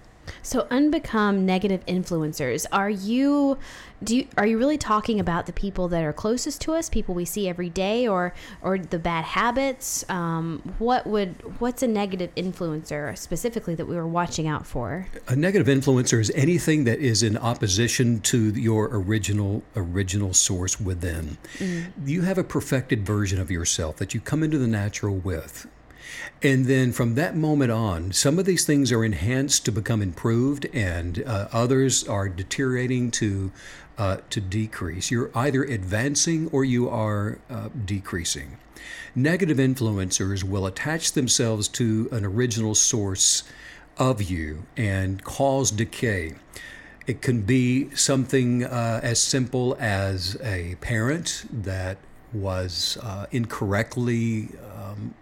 [0.42, 2.66] So unbecome negative influencers.
[2.72, 3.58] Are you
[4.02, 7.14] do you, are you really talking about the people that are closest to us, people
[7.14, 10.04] we see every day, or or the bad habits?
[10.08, 15.06] Um, what would what's a negative influencer specifically that we were watching out for?
[15.28, 21.38] A negative influencer is anything that is in opposition to your original original source within.
[22.04, 25.66] You have a perfected version of yourself that you come into the natural with.
[26.42, 30.66] And then from that moment on, some of these things are enhanced to become improved,
[30.72, 33.52] and uh, others are deteriorating to
[33.96, 35.10] uh, to decrease.
[35.10, 38.56] You're either advancing or you are uh, decreasing.
[39.14, 43.44] Negative influencers will attach themselves to an original source
[43.98, 46.34] of you and cause decay.
[47.06, 51.98] It can be something uh, as simple as a parent that
[52.32, 55.14] was uh, incorrectly um,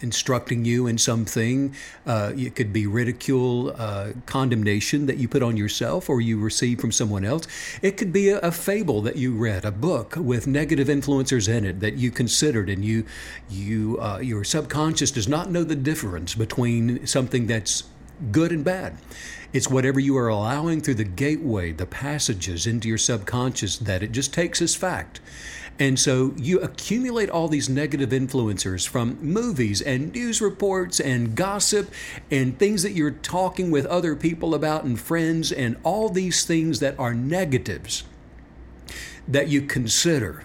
[0.00, 1.74] instructing you in something.
[2.06, 6.80] Uh, it could be ridicule, uh, condemnation that you put on yourself or you receive
[6.80, 7.46] from someone else.
[7.82, 11.64] It could be a, a, fable that you read, a book with negative influencers in
[11.64, 13.04] it that you considered, and you,
[13.48, 17.84] you, uh, your subconscious does not know the difference between something that's
[18.32, 18.98] good and bad.
[19.52, 24.12] It's whatever you are allowing through the gateway, the passages into your subconscious that it
[24.12, 25.20] just takes as fact.
[25.78, 31.90] And so you accumulate all these negative influencers from movies and news reports and gossip
[32.30, 36.80] and things that you're talking with other people about and friends and all these things
[36.80, 38.04] that are negatives
[39.28, 40.44] that you consider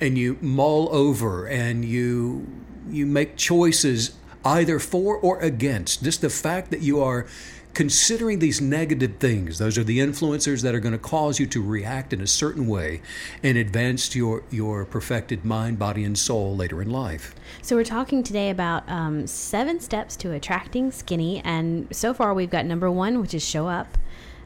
[0.00, 2.46] and you mull over and you
[2.90, 6.02] you make choices either for or against.
[6.02, 7.26] Just the fact that you are
[7.74, 11.62] considering these negative things those are the influencers that are going to cause you to
[11.62, 13.00] react in a certain way
[13.42, 18.22] and advance your your perfected mind body and soul later in life so we're talking
[18.22, 23.20] today about um, seven steps to attracting skinny and so far we've got number one
[23.20, 23.98] which is show up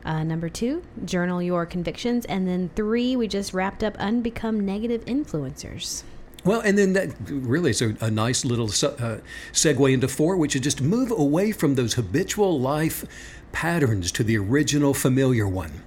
[0.04, 2.24] uh, number two, journal your convictions.
[2.26, 6.04] And then three, we just wrapped up unbecome negative influencers.
[6.46, 9.18] Well, and then that really is a, a nice little uh,
[9.52, 13.04] segue into four, which is just move away from those habitual life
[13.50, 15.82] patterns to the original familiar one.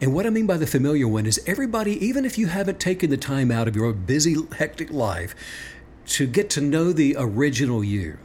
[0.00, 3.10] And what I mean by the familiar one is everybody, even if you haven't taken
[3.10, 5.36] the time out of your busy, hectic life
[6.06, 8.18] to get to know the original you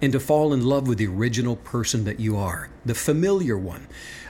[0.00, 3.88] and to fall in love with the original person that you are, the familiar one.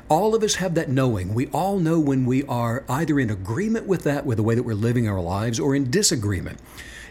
[0.08, 1.34] All of us have that knowing.
[1.34, 4.62] We all know when we are either in agreement with that, with the way that
[4.62, 6.58] we're living our lives, or in disagreement.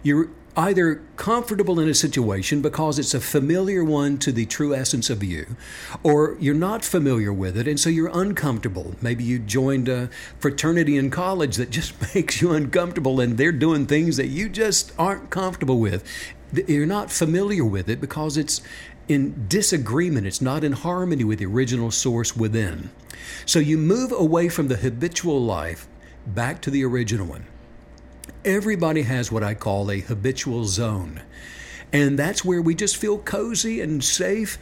[0.04, 5.10] You're either comfortable in a situation because it's a familiar one to the true essence
[5.10, 5.56] of you,
[6.04, 8.96] or you're not familiar with it and so you're uncomfortable.
[9.02, 13.86] Maybe you joined a fraternity in college that just makes you uncomfortable and they're doing
[13.86, 16.04] things that you just aren't comfortable with.
[16.68, 18.62] You're not familiar with it because it's
[19.08, 22.90] in disagreement, it's not in harmony with the original source within.
[23.46, 25.88] So you move away from the habitual life
[26.28, 27.46] back to the original one.
[28.46, 31.22] Everybody has what I call a habitual zone.
[31.92, 34.58] And that's where we just feel cozy and safe.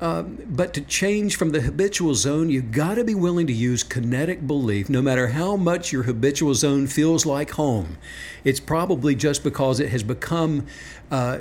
[0.00, 3.82] Um, but to change from the habitual zone, you've got to be willing to use
[3.82, 7.98] kinetic belief, no matter how much your habitual zone feels like home.
[8.42, 10.66] It's probably just because it has become
[11.10, 11.40] uh,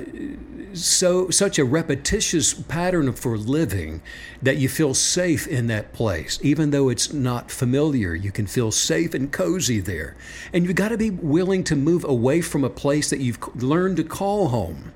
[0.74, 4.02] so such a repetitious pattern for living
[4.42, 8.14] that you feel safe in that place, even though it's not familiar.
[8.14, 10.18] You can feel safe and cozy there,
[10.52, 13.98] and you've got to be willing to move away from a place that you've learned
[13.98, 14.92] to call home.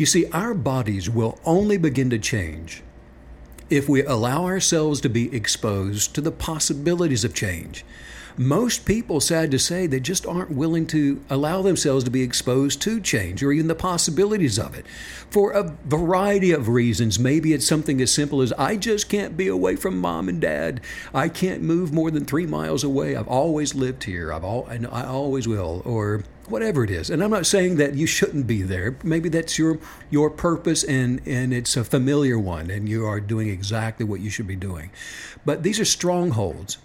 [0.00, 2.82] You see, our bodies will only begin to change
[3.68, 7.84] if we allow ourselves to be exposed to the possibilities of change.
[8.38, 12.80] Most people, sad to say, they just aren't willing to allow themselves to be exposed
[12.80, 14.86] to change or even the possibilities of it
[15.28, 17.18] for a variety of reasons.
[17.18, 20.80] Maybe it's something as simple as I just can't be away from mom and dad.
[21.12, 23.16] I can't move more than three miles away.
[23.16, 24.32] I've always lived here.
[24.32, 25.82] I've all, and I always will.
[25.84, 27.10] Or whatever it is.
[27.10, 28.96] And I'm not saying that you shouldn't be there.
[29.02, 29.78] Maybe that's your
[30.10, 34.30] your purpose and and it's a familiar one and you are doing exactly what you
[34.30, 34.90] should be doing.
[35.44, 36.78] But these are strongholds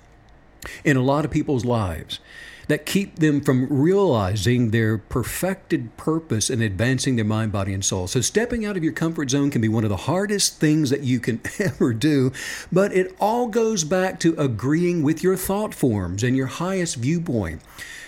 [0.84, 2.20] in a lot of people's lives
[2.68, 8.08] that keep them from realizing their perfected purpose and advancing their mind, body, and soul.
[8.08, 11.02] So, stepping out of your comfort zone can be one of the hardest things that
[11.02, 12.32] you can ever do,
[12.72, 17.62] but it all goes back to agreeing with your thought forms and your highest viewpoint.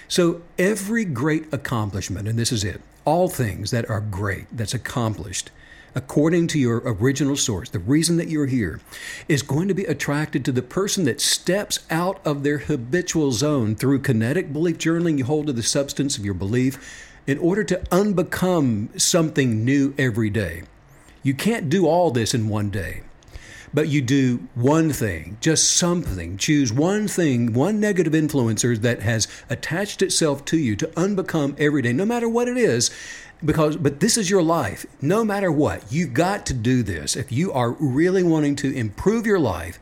[0.07, 5.49] So, every great accomplishment, and this is it, all things that are great, that's accomplished,
[5.95, 8.79] according to your original source, the reason that you're here,
[9.27, 13.75] is going to be attracted to the person that steps out of their habitual zone
[13.75, 15.17] through kinetic belief journaling.
[15.17, 20.29] You hold to the substance of your belief in order to unbecome something new every
[20.29, 20.63] day.
[21.21, 23.01] You can't do all this in one day
[23.73, 26.37] but you do one thing, just something.
[26.37, 31.81] Choose one thing, one negative influencer that has attached itself to you to unbecome every
[31.81, 32.91] day, no matter what it is.
[33.45, 34.85] Because, but this is your life.
[34.99, 37.15] No matter what, you've got to do this.
[37.15, 39.79] If you are really wanting to improve your life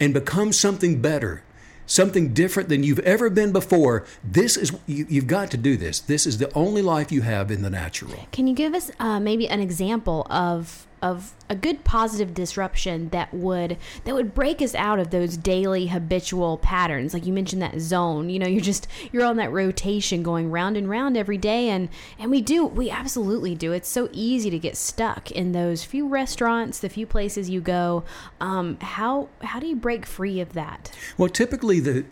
[0.00, 1.42] and become something better,
[1.86, 4.04] something different than you've ever been before.
[4.22, 6.00] This is you, you've got to do this.
[6.00, 8.26] This is the only life you have in the natural.
[8.32, 13.32] Can you give us uh, maybe an example of of a good positive disruption that
[13.32, 17.14] would that would break us out of those daily habitual patterns.
[17.14, 20.76] Like you mentioned that zone you know you're just you're on that rotation going round
[20.76, 21.68] and round every day.
[21.68, 21.88] And
[22.18, 23.72] and we do we absolutely do.
[23.72, 28.04] It's so easy to get stuck in those few restaurants the few places you go.
[28.40, 30.90] Um, how how do you break free of that?
[31.16, 32.04] Well typically the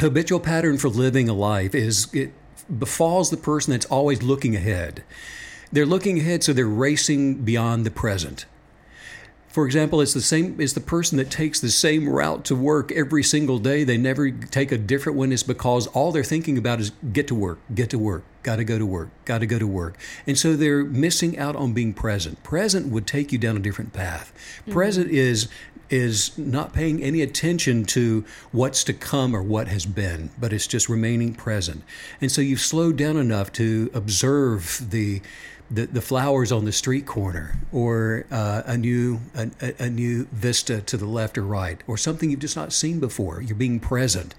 [0.00, 2.32] habitual pattern for living a life is it
[2.78, 5.04] befalls the person that's always looking ahead
[5.72, 8.46] they're looking ahead, so they're racing beyond the present.
[9.52, 12.90] For example, it's the same it's the person that takes the same route to work
[12.90, 13.84] every single day.
[13.84, 15.30] They never take a different one.
[15.30, 18.64] It's because all they're thinking about is get to work, get to work, got to
[18.64, 19.98] go to work, got to go to work.
[20.26, 22.42] And so they're missing out on being present.
[22.42, 24.32] Present would take you down a different path.
[24.62, 24.72] Mm-hmm.
[24.72, 25.48] Present is
[25.90, 30.66] is not paying any attention to what's to come or what has been, but it's
[30.66, 31.84] just remaining present.
[32.22, 35.20] And so you've slowed down enough to observe the
[35.72, 40.82] the, the flowers on the street corner or uh, a new a, a, new vista
[40.82, 43.40] to the left or right or something you've just not seen before.
[43.40, 44.34] You're being present.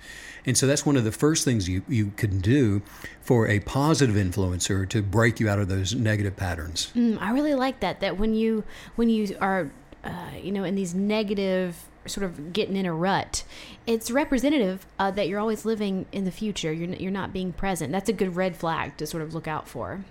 [0.45, 2.81] And so that's one of the first things you, you can do
[3.21, 6.91] for a positive influencer to break you out of those negative patterns.
[6.95, 8.63] Mm, i really like that that when you
[8.95, 9.71] when you are
[10.03, 13.43] uh, you know in these negative sort of getting in a rut,
[13.85, 16.71] it's representative uh, that you're always living in the future.
[16.71, 17.91] You're, you're not being present.
[17.91, 20.03] That's a good red flag to sort of look out for.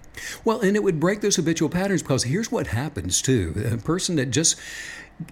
[0.45, 3.71] Well, and it would break those habitual patterns because here's what happens too.
[3.73, 4.59] A person that just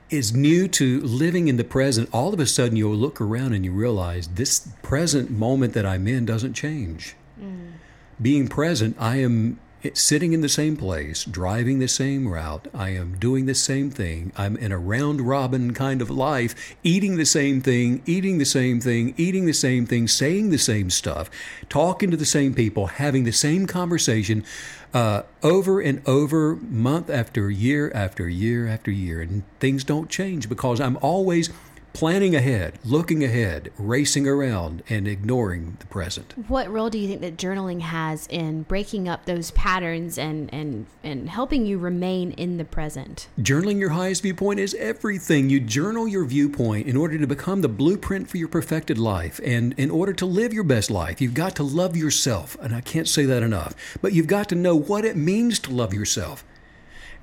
[0.09, 3.65] is new to living in the present, all of a sudden you'll look around and
[3.65, 7.17] you realize this present moment that I'm in doesn't change.
[7.41, 7.73] Mm.
[8.21, 12.69] Being present, I am it's sitting in the same place, driving the same route.
[12.75, 14.33] I am doing the same thing.
[14.37, 18.81] I'm in a round robin kind of life, eating the same thing, eating the same
[18.81, 21.31] thing, eating the same thing, saying the same stuff,
[21.69, 24.45] talking to the same people, having the same conversation
[24.93, 29.23] uh, over and over, month after year after year after year.
[29.23, 31.49] And things don't change because I'm always
[31.93, 36.35] planning ahead, looking ahead, racing around, and ignoring the present.
[36.49, 40.87] What role do you think that journaling has in breaking up those patterns and and
[41.03, 43.29] and helping you remain in the present?
[43.39, 45.51] Journaling your highest viewpoint is everything.
[45.51, 49.75] You journal your viewpoint in order to become the blueprint for your perfected life, and
[49.79, 53.09] in order to live your best life, you've got to love yourself, and I can't
[53.09, 53.75] say that enough.
[54.01, 56.45] But you've got to know what it means to love yourself.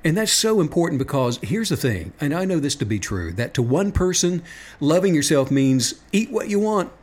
[0.07, 3.33] And that's so important because here's the thing, and I know this to be true
[3.33, 4.41] that to one person,
[4.79, 6.93] loving yourself means eat what you want.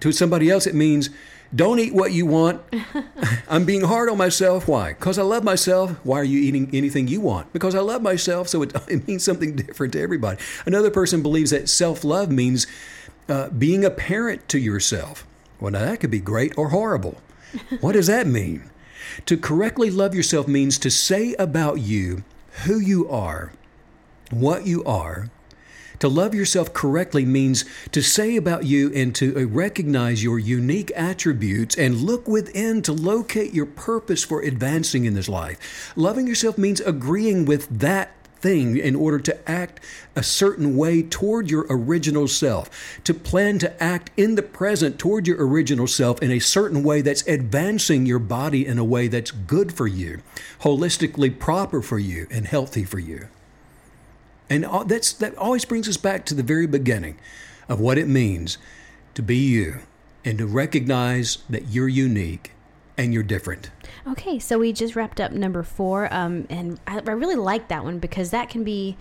[0.00, 1.10] To somebody else, it means
[1.54, 2.62] don't eat what you want.
[3.48, 4.66] I'm being hard on myself.
[4.66, 4.88] Why?
[4.88, 5.92] Because I love myself.
[6.04, 7.52] Why are you eating anything you want?
[7.52, 10.40] Because I love myself, so it, it means something different to everybody.
[10.66, 12.66] Another person believes that self love means
[13.28, 15.24] uh, being a parent to yourself.
[15.60, 17.22] Well, now that could be great or horrible.
[17.80, 18.68] What does that mean?
[19.26, 22.24] To correctly love yourself means to say about you
[22.64, 23.52] who you are,
[24.30, 25.30] what you are.
[26.00, 30.90] To love yourself correctly means to say about you and to uh, recognize your unique
[30.96, 35.92] attributes and look within to locate your purpose for advancing in this life.
[35.96, 39.80] Loving yourself means agreeing with that thing in order to act
[40.16, 45.26] a certain way toward your original self, to plan to act in the present toward
[45.26, 49.30] your original self in a certain way that's advancing your body in a way that's
[49.30, 50.20] good for you,
[50.60, 53.28] holistically proper for you, and healthy for you.
[54.48, 57.18] And that's, that always brings us back to the very beginning
[57.68, 58.58] of what it means
[59.14, 59.80] to be you
[60.24, 62.52] and to recognize that you're unique
[63.00, 63.70] and you're different.
[64.06, 67.82] Okay, so we just wrapped up number four, um, and I, I really like that
[67.82, 68.96] one because that can be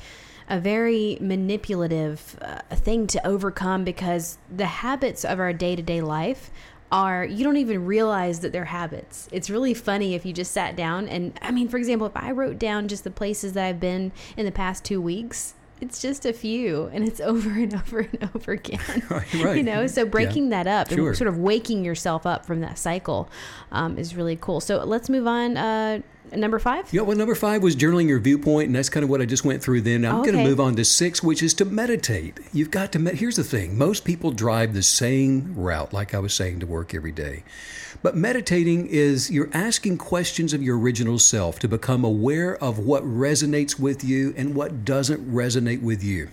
[0.48, 6.02] a very manipulative uh, thing to overcome because the habits of our day to day
[6.02, 6.50] life
[6.92, 9.30] are you don't even realize that they're habits.
[9.32, 12.32] It's really funny if you just sat down and I mean, for example, if I
[12.32, 16.26] wrote down just the places that I've been in the past two weeks, it's just
[16.26, 19.58] a few and it's over and over and over again right, right.
[19.58, 20.64] you know so breaking yeah.
[20.64, 21.10] that up sure.
[21.10, 23.30] and sort of waking yourself up from that cycle
[23.72, 26.00] um, is really cool so let's move on uh,
[26.36, 29.22] number five yeah well number five was journaling your viewpoint and that's kind of what
[29.22, 30.32] i just went through then i'm okay.
[30.32, 33.36] going to move on to six which is to meditate you've got to med- here's
[33.36, 37.12] the thing most people drive the same route like i was saying to work every
[37.12, 37.44] day
[38.02, 43.04] but meditating is you're asking questions of your original self to become aware of what
[43.04, 46.30] resonates with you and what doesn't resonate with you.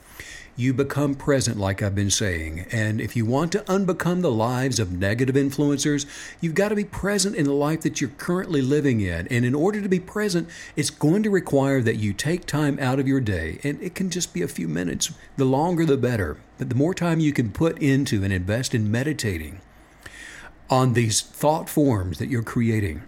[0.59, 2.67] you become present, like I've been saying.
[2.73, 6.07] And if you want to unbecome the lives of negative influencers,
[6.41, 9.29] you've got to be present in the life that you're currently living in.
[9.29, 12.99] And in order to be present, it's going to require that you take time out
[12.99, 13.59] of your day.
[13.63, 15.13] And it can just be a few minutes.
[15.37, 16.39] The longer, the better.
[16.57, 19.61] But the more time you can put into and invest in meditating
[20.69, 23.03] on these thought forms that you're creating,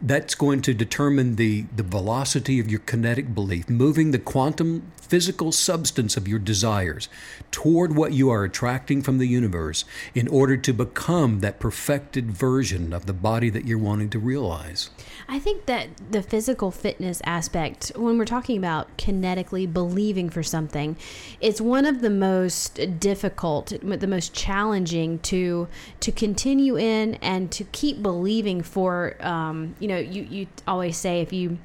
[0.00, 5.52] that's going to determine the, the velocity of your kinetic belief, moving the quantum physical
[5.52, 7.08] substance of your desires
[7.50, 9.84] toward what you are attracting from the universe
[10.14, 14.90] in order to become that perfected version of the body that you're wanting to realize.
[15.32, 20.96] I think that the physical fitness aspect, when we're talking about kinetically believing for something,
[21.40, 25.68] it's one of the most difficult, the most challenging to
[26.00, 29.14] to continue in and to keep believing for.
[29.20, 31.58] Um, you know, you you always say if you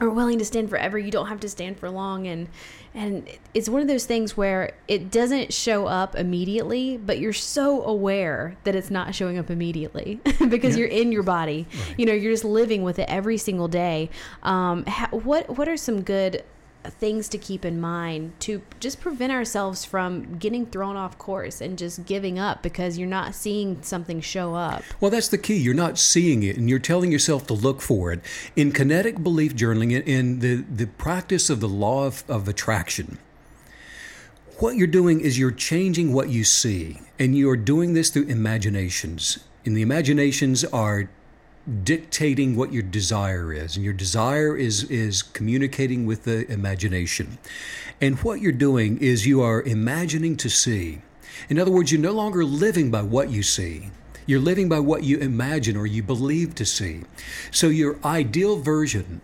[0.00, 2.48] are willing to stand forever, you don't have to stand for long, and
[2.94, 7.82] and it's one of those things where it doesn't show up immediately but you're so
[7.84, 10.80] aware that it's not showing up immediately because yeah.
[10.80, 11.94] you're in your body right.
[11.98, 14.10] you know you're just living with it every single day
[14.42, 16.44] um, what what are some good
[16.84, 21.78] things to keep in mind to just prevent ourselves from getting thrown off course and
[21.78, 24.82] just giving up because you're not seeing something show up.
[25.00, 25.56] Well, that's the key.
[25.56, 28.20] You're not seeing it and you're telling yourself to look for it.
[28.56, 33.18] In kinetic belief journaling, in the, the practice of the law of, of attraction,
[34.58, 39.40] what you're doing is you're changing what you see, and you're doing this through imaginations.
[39.64, 41.10] And the imaginations are
[41.84, 47.38] dictating what your desire is and your desire is is communicating with the imagination.
[48.00, 51.02] And what you're doing is you are imagining to see.
[51.48, 53.90] In other words you're no longer living by what you see.
[54.26, 57.02] You're living by what you imagine or you believe to see.
[57.50, 59.20] So your ideal version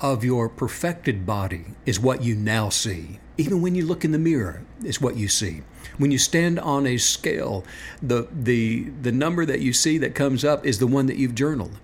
[0.00, 4.18] of your perfected body is what you now see even when you look in the
[4.18, 5.62] mirror is what you see
[5.98, 7.64] when you stand on a scale,
[8.00, 11.34] the, the, the number that you see that comes up is the one that you've
[11.34, 11.76] journaled.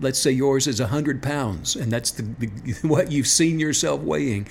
[0.00, 2.48] Let's say yours is 100 pounds, and that's the, the
[2.86, 4.46] what you've seen yourself weighing.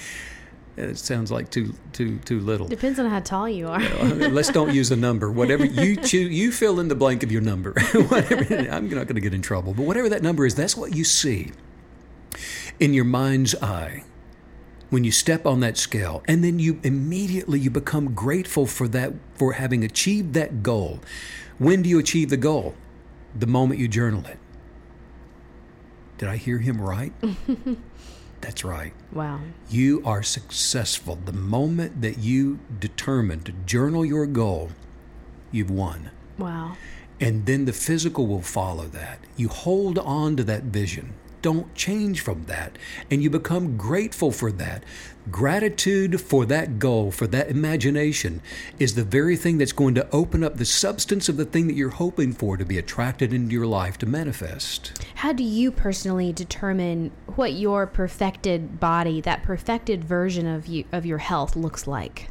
[0.76, 2.66] It sounds like too too too little.
[2.66, 3.82] Depends on how tall you are.
[4.30, 5.30] let's don't use a number.
[5.30, 7.74] Whatever you choose, you fill in the blank of your number.
[8.08, 10.96] whatever, I'm not going to get in trouble, but whatever that number is, that's what
[10.96, 11.52] you see
[12.80, 14.06] in your mind's eye
[14.90, 19.14] when you step on that scale and then you immediately you become grateful for that
[19.36, 21.00] for having achieved that goal.
[21.58, 22.76] When do you achieve the goal?
[23.38, 24.40] The moment you journal it.
[26.18, 27.14] Did i hear him right?
[28.42, 28.94] That's right.
[29.12, 29.42] Wow.
[29.70, 31.18] You are successful.
[31.24, 34.72] The moment that you determine to journal your goal
[35.52, 36.12] you've won.
[36.38, 36.78] Wow.
[37.20, 39.20] And then the physical will follow that.
[39.36, 42.78] You hold on to that vision don't change from that.
[43.10, 44.84] And you become grateful for that.
[45.32, 48.42] Gratitude for that goal, for that imagination,
[48.80, 51.76] is the very thing that's going to open up the substance of the thing that
[51.76, 55.04] you're hoping for to be attracted into your life to manifest.
[55.16, 61.06] How do you personally determine what your perfected body, that perfected version of you of
[61.06, 62.30] your health looks like?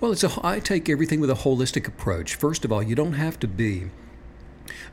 [0.00, 2.34] Well, it's a I take everything with a holistic approach.
[2.34, 3.90] First of all, you don't have to be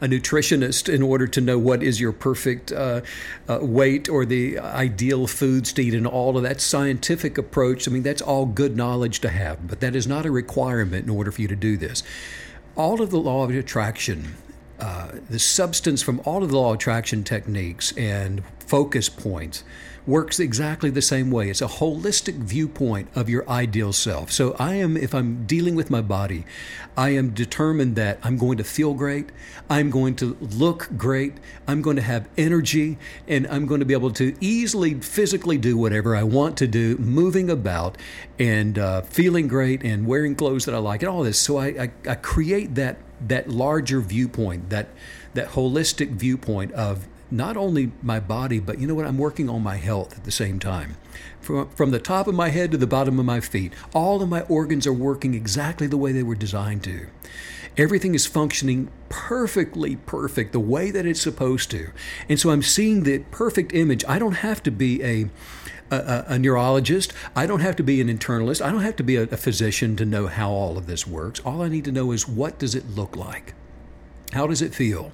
[0.01, 3.01] a nutritionist in order to know what is your perfect uh,
[3.47, 7.87] uh, weight or the ideal foods to eat and all of that scientific approach.
[7.87, 11.09] I mean, that's all good knowledge to have, but that is not a requirement in
[11.09, 12.03] order for you to do this.
[12.75, 14.35] All of the law of attraction,
[14.79, 19.63] uh, the substance from all of the law of attraction techniques and focus points
[20.07, 21.49] works exactly the same way.
[21.49, 24.31] It's a holistic viewpoint of your ideal self.
[24.31, 26.45] So I am, if I'm dealing with my body,
[26.95, 29.31] I am determined that I'm going to feel great,
[29.69, 31.33] I'm going to look great,
[31.67, 32.97] I'm going to have energy,
[33.27, 36.97] and I'm going to be able to easily physically do whatever I want to do,
[36.97, 37.97] moving about
[38.39, 41.39] and uh, feeling great and wearing clothes that I like and all this.
[41.39, 44.89] So I, I, I create that that larger viewpoint, that
[45.33, 49.05] that holistic viewpoint of not only my body, but you know what?
[49.05, 50.95] I'm working on my health at the same time.
[51.41, 54.29] From, from the top of my head to the bottom of my feet, all of
[54.29, 57.07] my organs are working exactly the way they were designed to.
[57.77, 61.91] Everything is functioning perfectly perfect the way that it's supposed to.
[62.27, 64.03] And so I'm seeing the perfect image.
[64.07, 65.29] I don't have to be a
[65.89, 67.13] a, a, neurologist.
[67.33, 68.61] I don't have to be an internalist.
[68.61, 71.39] I don't have to be a, a, physician to know how all of this works.
[71.45, 73.53] All I need to know is what does it look like?
[74.33, 75.13] How does it feel?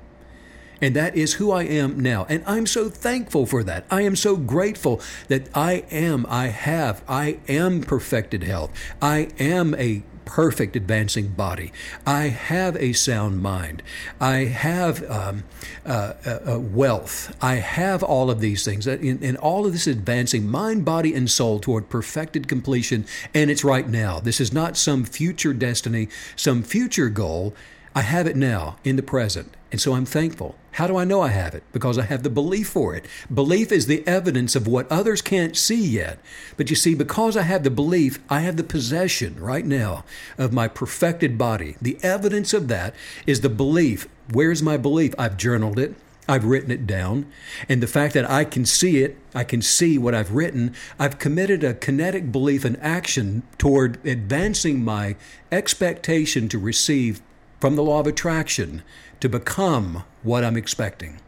[0.84, 2.26] And that is who I am now.
[2.28, 3.86] And I'm so thankful for that.
[3.90, 8.70] I am so grateful that I am, I have, I am perfected health.
[9.02, 11.72] I am a perfect advancing body.
[12.06, 13.82] I have a sound mind.
[14.20, 15.46] I have um,
[15.86, 17.34] uh, uh, uh wealth.
[17.42, 18.86] I have all of these things.
[18.86, 23.06] And all of this advancing mind, body, and soul toward perfected completion.
[23.34, 24.20] And it's right now.
[24.20, 27.54] This is not some future destiny, some future goal.
[27.96, 29.56] I have it now in the present.
[29.72, 30.56] And so I'm thankful.
[30.74, 31.64] How do I know I have it?
[31.72, 33.06] Because I have the belief for it.
[33.32, 36.20] Belief is the evidence of what others can't see yet.
[36.58, 40.04] But you see, because I have the belief, I have the possession right now
[40.38, 41.76] of my perfected body.
[41.82, 42.96] The evidence of that
[43.28, 44.08] is the belief.
[44.32, 45.14] Where's my belief?
[45.20, 45.96] I've journaled it.
[46.28, 47.26] I've written it down.
[47.68, 51.20] And the fact that I can see it, I can see what I've written, I've
[51.20, 55.16] committed a kinetic belief and action toward advancing my
[55.52, 57.22] expectation to receive
[57.64, 58.84] from the law of attraction
[59.22, 61.22] to become what I'm expecting.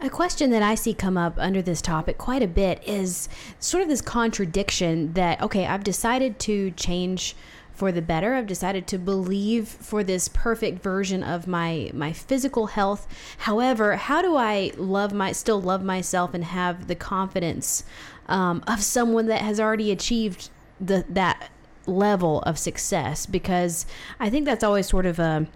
[0.00, 3.28] A question that I see come up under this topic quite a bit is
[3.60, 7.36] sort of this contradiction that, okay, I've decided to change
[7.74, 8.32] for the better.
[8.32, 13.06] I've decided to believe for this perfect version of my my physical health.
[13.40, 17.84] However, how do I love my still love myself and have the confidence
[18.28, 20.48] um, of someone that has already achieved
[20.80, 21.50] the that
[21.86, 23.26] level of success?
[23.26, 23.84] Because
[24.18, 25.46] I think that's always sort of a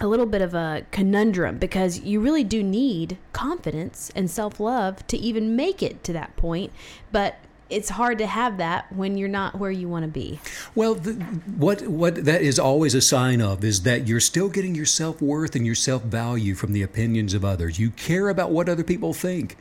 [0.00, 5.06] a little bit of a conundrum because you really do need confidence and self love
[5.06, 6.72] to even make it to that point.
[7.12, 7.36] But
[7.70, 10.38] it's hard to have that when you're not where you want to be.
[10.74, 14.74] Well, the, what what that is always a sign of is that you're still getting
[14.74, 17.78] your self worth and your self value from the opinions of others.
[17.78, 19.56] You care about what other people think,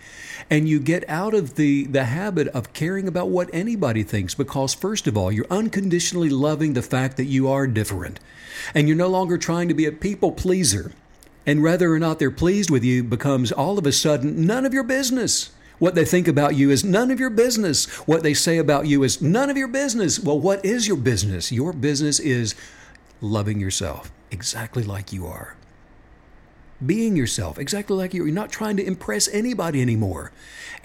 [0.49, 4.73] and you get out of the the habit of caring about what anybody thinks because
[4.73, 8.19] first of all, you're unconditionally loving the fact that you are different,
[8.75, 10.91] and you're no longer trying to be a people pleaser.
[11.45, 14.73] And whether or not they're pleased with you becomes all of a sudden none of
[14.73, 15.51] your business.
[15.83, 17.87] What they think about you is none of your business.
[18.07, 20.17] What they say about you is none of your business.
[20.17, 21.51] Well, what is your business?
[21.51, 22.55] Your business is
[23.19, 25.57] loving yourself exactly like you are.
[26.85, 28.25] Being yourself exactly like you are.
[28.27, 30.31] You're not trying to impress anybody anymore.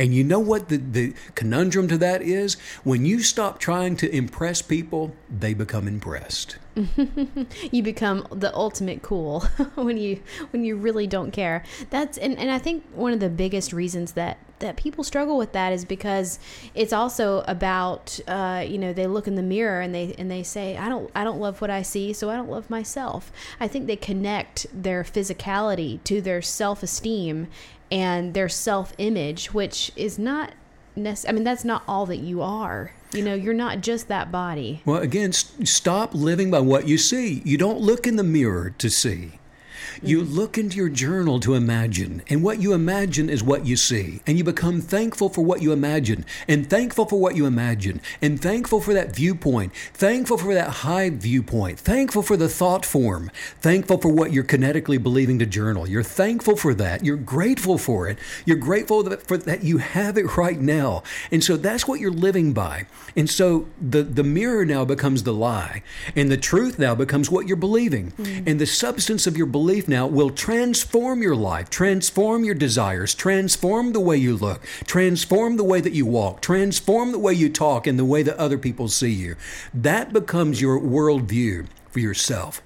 [0.00, 2.54] And you know what the, the conundrum to that is?
[2.82, 6.58] When you stop trying to impress people, they become impressed.
[7.70, 9.40] you become the ultimate cool
[9.74, 11.64] when you when you really don't care.
[11.90, 15.52] That's and, and I think one of the biggest reasons that that people struggle with
[15.52, 16.38] that is because
[16.74, 20.42] it's also about uh, you know they look in the mirror and they and they
[20.42, 23.32] say I don't I don't love what I see so I don't love myself.
[23.60, 27.48] I think they connect their physicality to their self esteem
[27.90, 30.52] and their self image, which is not.
[30.96, 32.92] I mean that's not all that you are.
[33.12, 34.82] You know, you're not just that body.
[34.84, 37.40] Well, again, st- stop living by what you see.
[37.44, 39.38] You don't look in the mirror to see.
[40.02, 44.20] You look into your journal to imagine, and what you imagine is what you see.
[44.26, 48.40] And you become thankful for what you imagine, and thankful for what you imagine, and
[48.40, 53.30] thankful for that viewpoint, thankful for that high viewpoint, thankful for the thought form,
[53.60, 55.88] thankful for what you're kinetically believing to journal.
[55.88, 57.04] You're thankful for that.
[57.04, 58.18] You're grateful for it.
[58.44, 61.02] You're grateful for that you have it right now.
[61.30, 62.86] And so that's what you're living by.
[63.16, 65.82] And so the, the mirror now becomes the lie,
[66.14, 68.12] and the truth now becomes what you're believing.
[68.12, 68.46] Mm.
[68.46, 73.92] And the substance of your belief now will transform your life, transform your desires, transform
[73.92, 77.86] the way you look, transform the way that you walk, transform the way you talk,
[77.86, 79.36] and the way that other people see you.
[79.72, 82.62] That becomes your worldview for yourself.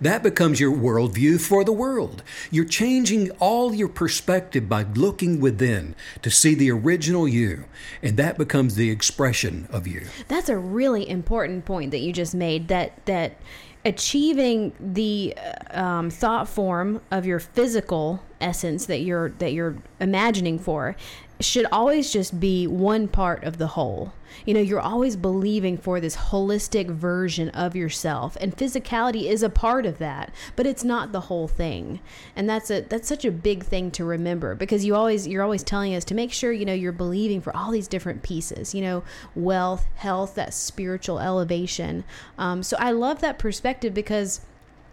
[0.00, 2.22] That becomes your worldview for the world.
[2.50, 7.64] You're changing all your perspective by looking within to see the original you,
[8.02, 10.06] and that becomes the expression of you.
[10.26, 12.68] That's a really important point that you just made.
[12.68, 13.36] That that
[13.84, 15.34] achieving the
[15.72, 20.96] uh, um, thought form of your physical essence that you're that you're imagining for
[21.40, 24.12] should always just be one part of the whole.
[24.44, 29.48] You know, you're always believing for this holistic version of yourself, and physicality is a
[29.48, 32.00] part of that, but it's not the whole thing.
[32.36, 35.62] And that's a that's such a big thing to remember because you always you're always
[35.62, 38.74] telling us to make sure you know you're believing for all these different pieces.
[38.74, 42.04] You know, wealth, health, that spiritual elevation.
[42.36, 44.40] Um, so I love that perspective because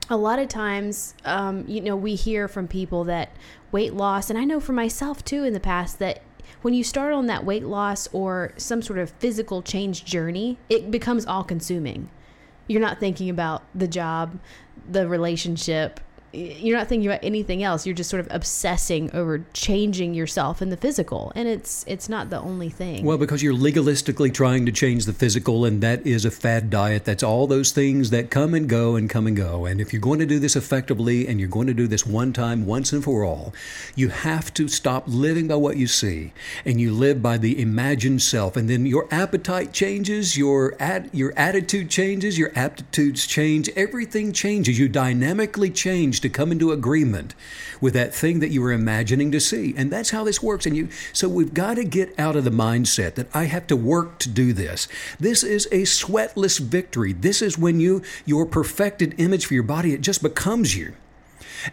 [0.10, 3.32] a lot of times, um, you know, we hear from people that
[3.72, 6.22] weight loss, and I know for myself too in the past that
[6.62, 10.92] when you start on that weight loss or some sort of physical change journey, it
[10.92, 12.10] becomes all consuming.
[12.68, 14.40] You're not thinking about the job,
[14.90, 16.00] the relationship,
[16.36, 17.86] you're not thinking about anything else.
[17.86, 22.30] You're just sort of obsessing over changing yourself in the physical, and it's it's not
[22.30, 23.06] the only thing.
[23.06, 27.06] Well, because you're legalistically trying to change the physical, and that is a fad diet.
[27.06, 29.66] That's all those things that come and go and come and go.
[29.66, 32.34] And if you're going to do this effectively, and you're going to do this one
[32.34, 33.54] time, once and for all,
[33.96, 36.34] you have to stop living by what you see,
[36.66, 38.58] and you live by the imagined self.
[38.58, 44.78] And then your appetite changes, your ad, your attitude changes, your aptitudes change, everything changes.
[44.78, 47.36] You dynamically change to come into agreement
[47.80, 49.74] with that thing that you were imagining to see.
[49.78, 50.66] And that's how this works.
[50.66, 53.76] And you so we've got to get out of the mindset that I have to
[53.76, 54.88] work to do this.
[55.20, 57.14] This is a sweatless victory.
[57.14, 60.94] This is when you your perfected image for your body it just becomes you.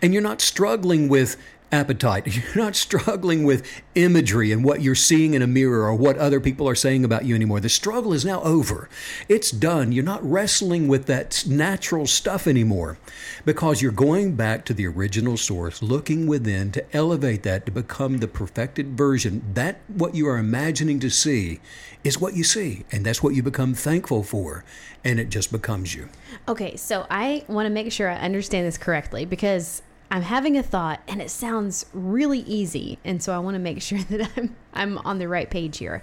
[0.01, 1.37] And you're not struggling with
[1.73, 2.27] appetite.
[2.37, 6.41] You're not struggling with imagery and what you're seeing in a mirror or what other
[6.41, 7.61] people are saying about you anymore.
[7.61, 8.89] The struggle is now over.
[9.29, 9.93] It's done.
[9.93, 12.99] You're not wrestling with that natural stuff anymore
[13.45, 18.19] because you're going back to the original source, looking within to elevate that to become
[18.19, 19.43] the perfected version.
[19.55, 21.61] That what you are imagining to see
[22.05, 24.65] is what you see, and that's what you become thankful for,
[25.05, 26.09] and it just becomes you.
[26.49, 29.83] Okay, so I want to make sure I understand this correctly because
[30.13, 32.99] I'm having a thought and it sounds really easy.
[33.03, 36.03] And so I want to make sure that I'm I'm on the right page here.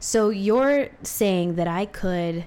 [0.00, 2.44] So you're saying that I could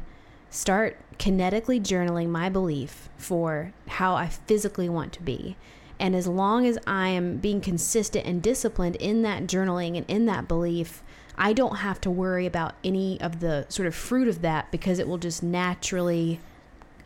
[0.49, 5.55] start kinetically journaling my belief for how I physically want to be.
[5.99, 10.26] And as long as I am being consistent and disciplined in that journaling and in
[10.26, 11.03] that belief,
[11.38, 14.97] I don't have to worry about any of the sort of fruit of that because
[14.97, 16.39] it will just naturally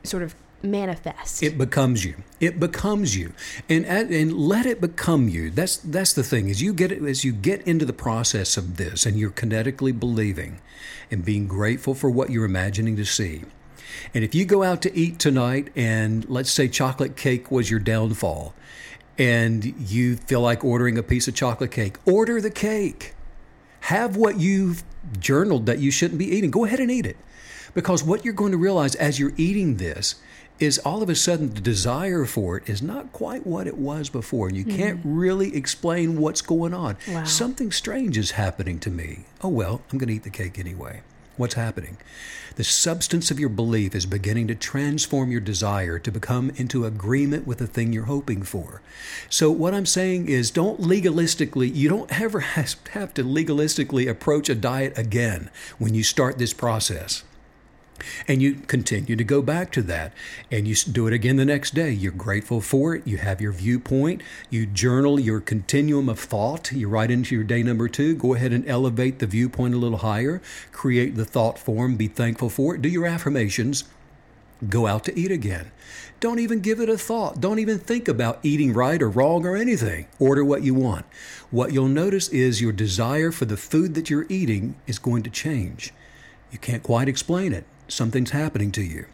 [0.04, 0.34] sort of
[0.64, 1.44] manifest.
[1.44, 2.16] It becomes you.
[2.40, 3.34] It becomes you,
[3.70, 5.50] and and let it become you.
[5.50, 6.50] That's that's the thing.
[6.50, 9.98] As you get it, as you get into the process of this, and you're kinetically
[9.98, 10.60] believing,
[11.12, 13.44] and being grateful for what you're imagining to see.
[14.14, 17.80] And if you go out to eat tonight, and let's say chocolate cake was your
[17.80, 18.54] downfall,
[19.18, 23.14] and you feel like ordering a piece of chocolate cake, order the cake.
[23.82, 24.84] Have what you've
[25.20, 26.52] journaled that you shouldn't be eating.
[26.52, 27.16] Go ahead and eat it.
[27.74, 30.16] Because what you're going to realize as you're eating this
[30.60, 34.10] is all of a sudden the desire for it is not quite what it was
[34.10, 34.48] before.
[34.48, 34.78] And you mm-hmm.
[34.78, 36.98] can't really explain what's going on.
[37.08, 37.24] Wow.
[37.26, 39.26] Something strange is happening to me.
[39.42, 41.02] Oh, well, I'm going to eat the cake anyway.
[41.38, 41.98] What's happening?
[42.56, 47.46] The substance of your belief is beginning to transform your desire to become into agreement
[47.46, 48.82] with the thing you're hoping for.
[49.30, 54.56] So, what I'm saying is, don't legalistically, you don't ever have to legalistically approach a
[54.56, 57.24] diet again when you start this process.
[58.28, 60.14] And you continue to go back to that.
[60.52, 61.92] And you do it again the next day.
[61.92, 63.08] You're grateful for it.
[63.08, 64.22] You have your viewpoint.
[64.50, 66.72] You journal your continuum of thought.
[66.72, 68.16] You write into your day number two.
[68.16, 70.42] Go ahead and elevate the viewpoint a little higher.
[70.72, 71.96] Create the thought form.
[71.96, 72.82] Be thankful for it.
[72.82, 73.84] Do your affirmations.
[74.68, 75.72] Go out to eat again.
[76.20, 77.40] Don't even give it a thought.
[77.40, 80.08] Don't even think about eating right or wrong or anything.
[80.20, 81.06] Order what you want.
[81.52, 85.30] What you'll notice is your desire for the food that you're eating is going to
[85.30, 85.94] change.
[86.52, 89.06] You can't quite explain it something's happening to you.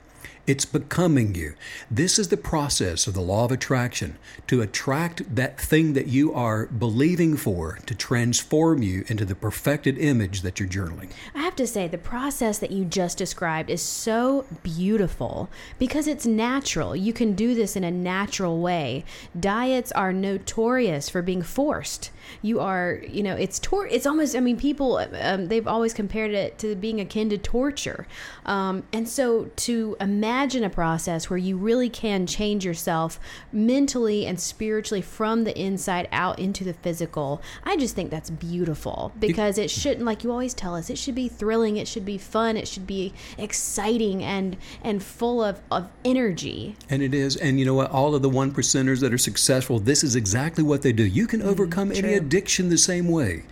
[0.45, 1.53] It's becoming you.
[1.89, 4.17] This is the process of the law of attraction
[4.47, 9.97] to attract that thing that you are believing for to transform you into the perfected
[9.97, 11.11] image that you're journaling.
[11.33, 16.25] I have to say, the process that you just described is so beautiful because it's
[16.25, 16.93] natural.
[16.93, 19.05] You can do this in a natural way.
[19.39, 24.39] Diets are notorious for being forced you are you know it's tor it's almost i
[24.39, 28.07] mean people um, they've always compared it to being akin to torture
[28.45, 33.19] um, and so to imagine a process where you really can change yourself
[33.51, 37.41] mentally and spiritually from the inside out into the physical.
[37.63, 41.15] I just think that's beautiful because it shouldn't like you always tell us it should
[41.15, 45.89] be thrilling it should be fun it should be exciting and and full of, of
[46.03, 46.75] energy.
[46.89, 47.91] And it is and you know what?
[47.91, 51.03] All of the one percenters that are successful this is exactly what they do.
[51.03, 53.43] You can mm, overcome mm, any addiction the same way.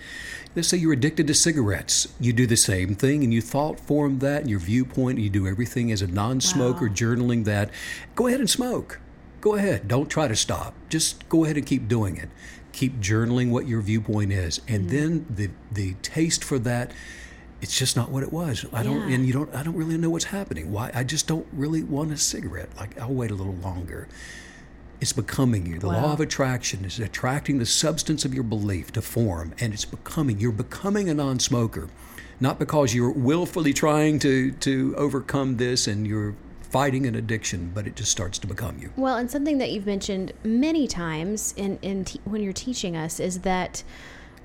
[0.56, 2.08] Let's say you're addicted to cigarettes.
[2.20, 5.48] You do the same thing and you thought form that and your viewpoint, you do
[5.48, 6.94] everything as a non smoker, wow.
[6.94, 7.70] journaling that.
[8.16, 9.00] Go ahead and smoke.
[9.40, 9.88] Go ahead.
[9.88, 10.74] Don't try to stop.
[10.90, 12.30] Just go ahead and keep doing it.
[12.74, 14.62] Keep journaling what your viewpoint is.
[14.68, 16.92] And mm then the the taste for that
[17.62, 18.66] it's just not what it was.
[18.74, 19.16] I don't, yeah.
[19.16, 19.54] and you don't.
[19.54, 20.72] I don't really know what's happening.
[20.72, 20.92] Why?
[20.94, 22.70] I just don't really want a cigarette.
[22.76, 24.08] Like I'll wait a little longer.
[25.02, 25.80] It's becoming you.
[25.80, 26.04] The wow.
[26.04, 30.40] law of attraction is attracting the substance of your belief to form, and it's becoming.
[30.40, 31.90] You're becoming a non smoker,
[32.40, 37.88] not because you're willfully trying to, to overcome this and you're fighting an addiction, but
[37.88, 38.94] it just starts to become you.
[38.96, 43.20] Well, and something that you've mentioned many times in, in te- when you're teaching us
[43.20, 43.84] is that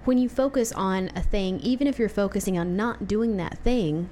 [0.07, 4.09] when you focus on a thing, even if you're focusing on not doing that thing,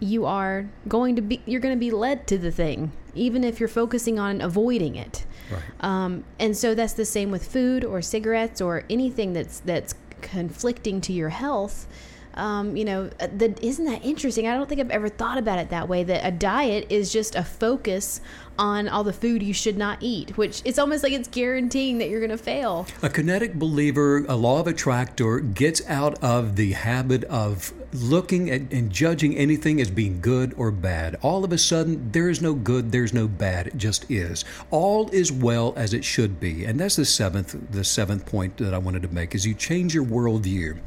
[0.00, 3.60] you are going to be you're going to be led to the thing even if
[3.60, 5.24] you're focusing on avoiding it.
[5.50, 5.62] Right.
[5.80, 11.00] Um, and so that's the same with food or cigarettes or anything that's that's conflicting
[11.02, 11.86] to your health.
[12.34, 14.48] Um, you know, uh, the, isn't that interesting?
[14.48, 16.02] I don't think I've ever thought about it that way.
[16.02, 18.20] That a diet is just a focus
[18.58, 22.08] on all the food you should not eat, which it's almost like it's guaranteeing that
[22.08, 22.86] you're going to fail.
[23.02, 28.72] A kinetic believer, a law of attractor, gets out of the habit of looking at
[28.72, 31.16] and judging anything as being good or bad.
[31.22, 34.44] All of a sudden, there is no good, there's no bad, it just is.
[34.70, 36.64] All is well as it should be.
[36.64, 39.94] And that's the seventh the seventh point that I wanted to make is you change
[39.94, 40.78] your worldview.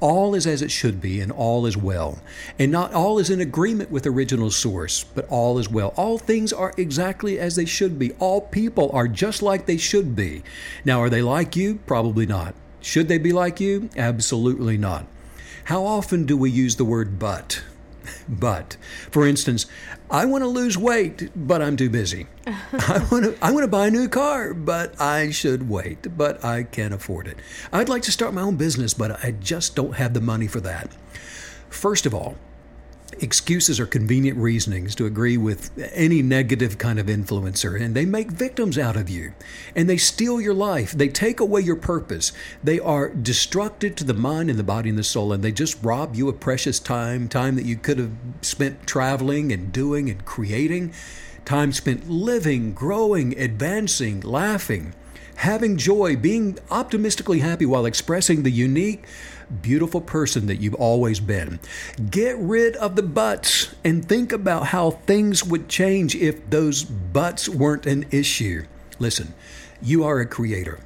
[0.00, 2.18] All is as it should be and all is well.
[2.58, 5.92] And not all is in agreement with original source, but all is well.
[5.96, 8.12] All things are exactly as they should be.
[8.14, 10.42] All people are just like they should be.
[10.84, 11.76] Now, are they like you?
[11.86, 12.54] Probably not.
[12.80, 13.88] Should they be like you?
[13.96, 15.06] Absolutely not.
[15.64, 17.62] How often do we use the word but?
[18.28, 18.76] But,
[19.10, 19.66] for instance,
[20.10, 22.26] I want to lose weight, but I'm too busy.
[22.46, 26.44] I want to I want to buy a new car, but I should wait, but
[26.44, 27.38] I can't afford it.
[27.72, 30.60] I'd like to start my own business, but I just don't have the money for
[30.60, 30.90] that.
[31.70, 32.36] First of all,
[33.20, 38.30] excuses are convenient reasonings to agree with any negative kind of influencer, and they make
[38.30, 39.32] victims out of you.
[39.74, 40.92] And they steal your life.
[40.92, 42.32] They take away your purpose.
[42.62, 45.82] They are destructive to the mind and the body and the soul, and they just
[45.82, 50.24] rob you of precious time, time that you could have spent traveling and doing and
[50.24, 50.92] creating,
[51.44, 54.94] time spent living, growing, advancing, laughing,
[55.36, 59.04] having joy, being optimistically happy while expressing the unique
[59.62, 61.60] beautiful person that you've always been.
[62.10, 67.48] Get rid of the buts and think about how things would change if those buts
[67.48, 68.64] weren't an issue.
[68.98, 69.34] Listen,
[69.82, 70.80] you are a creator.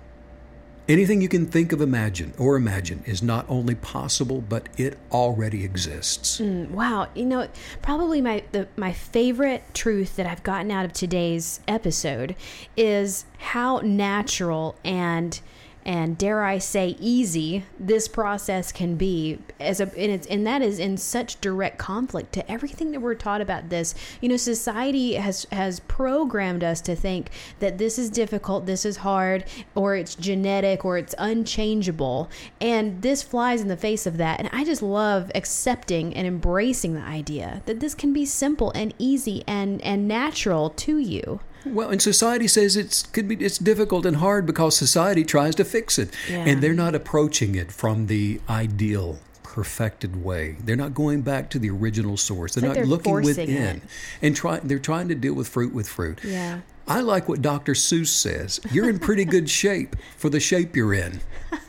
[0.88, 5.62] Anything you can think of, imagine, or imagine is not only possible, but it already
[5.62, 6.40] exists.
[6.40, 7.46] Mm, wow, you know,
[7.82, 12.36] probably my the, my favorite truth that I've gotten out of today's episode
[12.74, 15.38] is how natural and
[15.84, 20.62] and dare I say easy this process can be as a and it's and that
[20.62, 23.94] is in such direct conflict to everything that we're taught about this.
[24.20, 28.98] You know, society has has programmed us to think that this is difficult, this is
[28.98, 32.28] hard, or it's genetic or it's unchangeable.
[32.60, 34.40] And this flies in the face of that.
[34.40, 38.92] And I just love accepting and embracing the idea that this can be simple and
[38.98, 41.40] easy and and natural to you.
[41.66, 45.64] Well, and society says it's could be it's difficult and hard because society tries to
[45.64, 46.44] fix it, Yeah.
[46.46, 50.56] and they're not approaching it from the ideal, perfected way.
[50.64, 52.54] They're not going back to the original source.
[52.54, 53.82] They're like not they're looking within, it.
[54.22, 54.60] and try.
[54.60, 56.20] They're trying to deal with fruit with fruit.
[56.24, 56.60] Yeah.
[56.86, 57.72] I like what Dr.
[57.74, 58.60] Seuss says.
[58.72, 61.20] You're in pretty good shape for the shape you're in.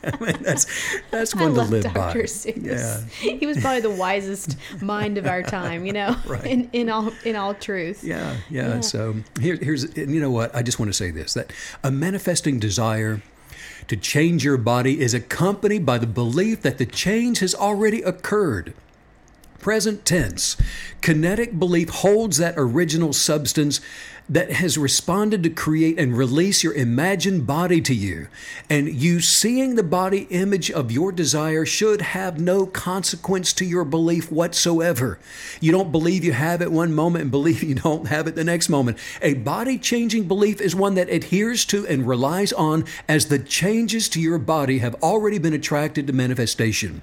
[0.04, 0.66] I mean, that's
[1.10, 1.94] that's I to love live Dr.
[1.94, 2.14] by.
[2.14, 2.64] Seuss.
[2.64, 3.00] Yeah.
[3.38, 6.44] He was probably the wisest mind of our time, you know, Right.
[6.46, 8.02] in, in all in all truth.
[8.04, 8.74] Yeah, yeah.
[8.74, 8.80] Yeah.
[8.80, 10.54] So here, here's, and you know what?
[10.54, 13.22] I just want to say this: that a manifesting desire
[13.88, 18.74] to change your body is accompanied by the belief that the change has already occurred.
[19.60, 20.56] Present tense.
[21.00, 23.80] Kinetic belief holds that original substance
[24.28, 28.28] that has responded to create and release your imagined body to you.
[28.68, 33.84] And you seeing the body image of your desire should have no consequence to your
[33.84, 35.18] belief whatsoever.
[35.60, 38.44] You don't believe you have it one moment and believe you don't have it the
[38.44, 38.98] next moment.
[39.22, 44.08] A body changing belief is one that adheres to and relies on as the changes
[44.10, 47.02] to your body have already been attracted to manifestation.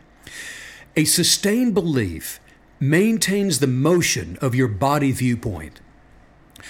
[0.95, 2.39] A sustained belief
[2.80, 5.80] maintains the motion of your body viewpoint.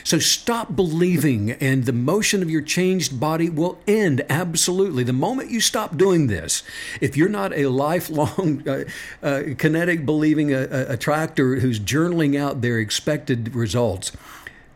[0.04, 5.04] So stop believing, and the motion of your changed body will end absolutely.
[5.04, 6.64] The moment you stop doing this,
[7.00, 8.84] if you're not a lifelong uh,
[9.24, 14.12] uh, kinetic believing uh, uh, attractor who's journaling out their expected results,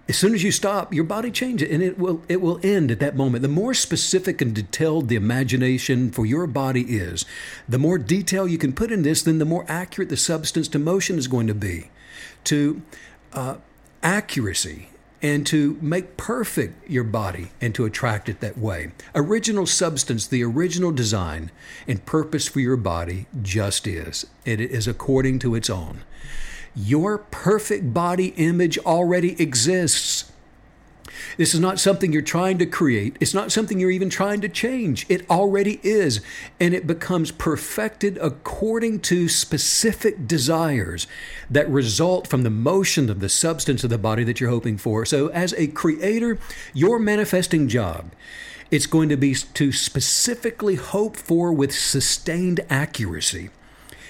[0.09, 2.99] as soon as you stop, your body changes and it will it will end at
[2.99, 3.43] that moment.
[3.43, 7.25] The more specific and detailed the imagination for your body is,
[7.67, 10.79] the more detail you can put in this, then the more accurate the substance to
[10.79, 11.91] motion is going to be.
[12.45, 12.81] To
[13.33, 13.57] uh,
[14.01, 14.89] accuracy
[15.21, 18.91] and to make perfect your body and to attract it that way.
[19.13, 21.51] Original substance, the original design
[21.87, 24.25] and purpose for your body just is.
[24.43, 26.01] It is according to its own.
[26.75, 30.31] Your perfect body image already exists.
[31.37, 33.17] This is not something you're trying to create.
[33.19, 35.05] It's not something you're even trying to change.
[35.09, 36.21] It already is.
[36.59, 41.07] And it becomes perfected according to specific desires
[41.49, 45.05] that result from the motion of the substance of the body that you're hoping for.
[45.05, 46.37] So, as a creator,
[46.73, 48.11] your manifesting job.
[48.71, 53.49] It's going to be to specifically hope for with sustained accuracy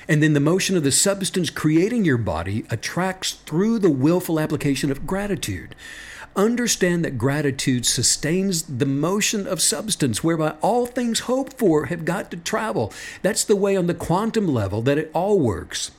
[0.10, 4.91] And then the motion of the substance creating your body attracts through the willful application
[4.91, 5.76] of gratitude.
[6.36, 12.32] Understand that gratitude sustains the motion of substance, whereby all things hoped for have got
[12.32, 12.91] to travel.
[13.22, 15.91] That's the way on the quantum level that it all works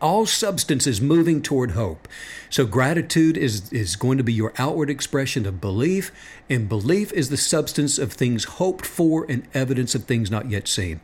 [0.00, 2.08] all substance is moving toward hope.
[2.48, 6.12] So gratitude is, is going to be your outward expression of belief,
[6.48, 10.68] and belief is the substance of things hoped for and evidence of things not yet
[10.68, 11.00] seen.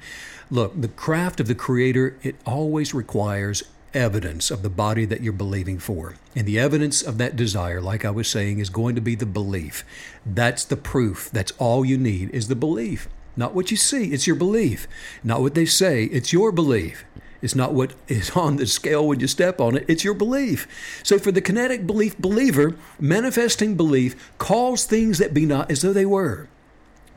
[0.51, 5.33] Look, the craft of the Creator, it always requires evidence of the body that you're
[5.33, 6.15] believing for.
[6.37, 9.27] And the evidence of that desire, like I was saying, is going to be the
[9.27, 9.85] belief.
[10.25, 11.31] That's the proof.
[11.33, 13.09] That's all you need is the belief.
[13.37, 14.87] Not what you see, it's your belief.
[15.25, 17.05] Not what they say, it's your belief.
[17.43, 21.01] It's not what is on the scale when you step on it, it's your belief.
[21.03, 25.93] So, for the kinetic belief believer, manifesting belief calls things that be not as though
[25.93, 26.49] they were.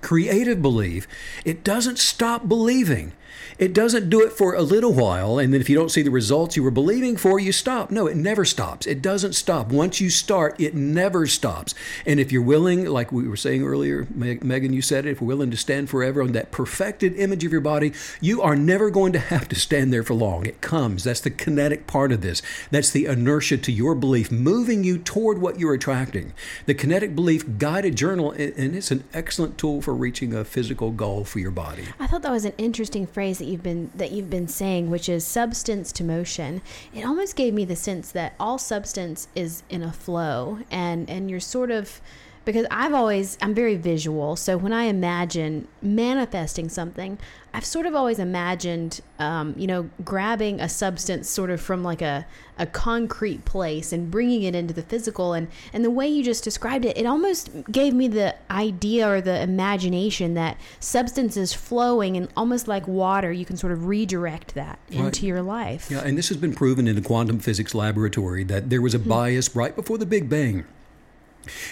[0.02, 1.08] Creative belief,
[1.46, 3.14] it doesn't stop believing.
[3.58, 6.12] It doesn't do it for a little while, and then if you don't see the
[6.12, 7.92] results you were believing for, you stop.
[7.92, 8.88] No, it never stops.
[8.88, 9.68] It doesn't stop.
[9.68, 11.76] Once you start, it never stops.
[12.06, 15.28] And if you're willing, like we were saying earlier, Megan, you said it, if we're
[15.28, 19.14] willing to stand forever on that perfected image of your body, you are never going
[19.14, 20.46] to have to stand there for long.
[20.46, 21.04] It comes.
[21.04, 22.42] That's the kinetic part of this.
[22.72, 26.34] That's the inertia to your belief, moving you toward what you're attracting.
[26.66, 31.26] The kinetic belief guided journal, and it's an excellent tool for reaching a physical goal
[31.26, 31.84] for your body.
[32.00, 35.08] I thought that was an interesting phrase that you've been that you've been saying, which
[35.08, 36.62] is substance to motion.
[36.94, 41.30] It almost gave me the sense that all substance is in a flow, and and
[41.30, 42.02] you're sort of
[42.50, 44.36] because I've always I'm very visual.
[44.36, 47.20] So when I imagine manifesting something,
[47.54, 52.02] I've sort of always imagined, um, you know, grabbing a substance sort of from like
[52.02, 52.26] a,
[52.58, 55.34] a concrete place and bringing it into the physical.
[55.34, 59.22] And, and the way you just described it, it almost gave me the idea or
[59.22, 64.56] the imagination that substance is flowing and almost like water, you can sort of redirect
[64.56, 65.02] that right.
[65.02, 65.92] into your life.
[65.92, 69.00] Yeah, and this has been proven in a quantum physics laboratory that there was a
[69.00, 69.10] hmm.
[69.10, 70.66] bias right before the Big Bang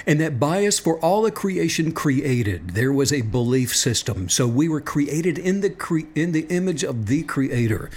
[0.06, 4.30] and that bias for all the creation created, there was a belief system.
[4.30, 7.90] So we were created in the cre- in the image of the creator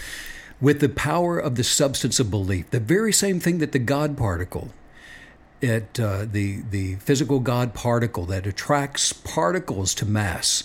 [0.60, 2.70] with the power of the substance of belief.
[2.70, 4.70] The very same thing that the God particle
[5.60, 10.64] it, uh, the the physical God particle that attracts particles to mass.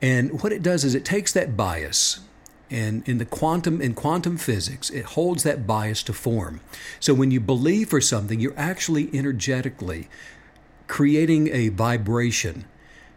[0.00, 2.20] And what it does is it takes that bias
[2.70, 6.60] and in the quantum in quantum physics it holds that bias to form
[7.00, 10.06] so when you believe for something you're actually energetically
[10.88, 12.64] creating a vibration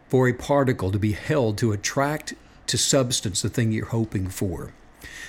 [0.08, 2.34] for a particle to be held to attract
[2.68, 4.74] to substance the thing you're hoping for.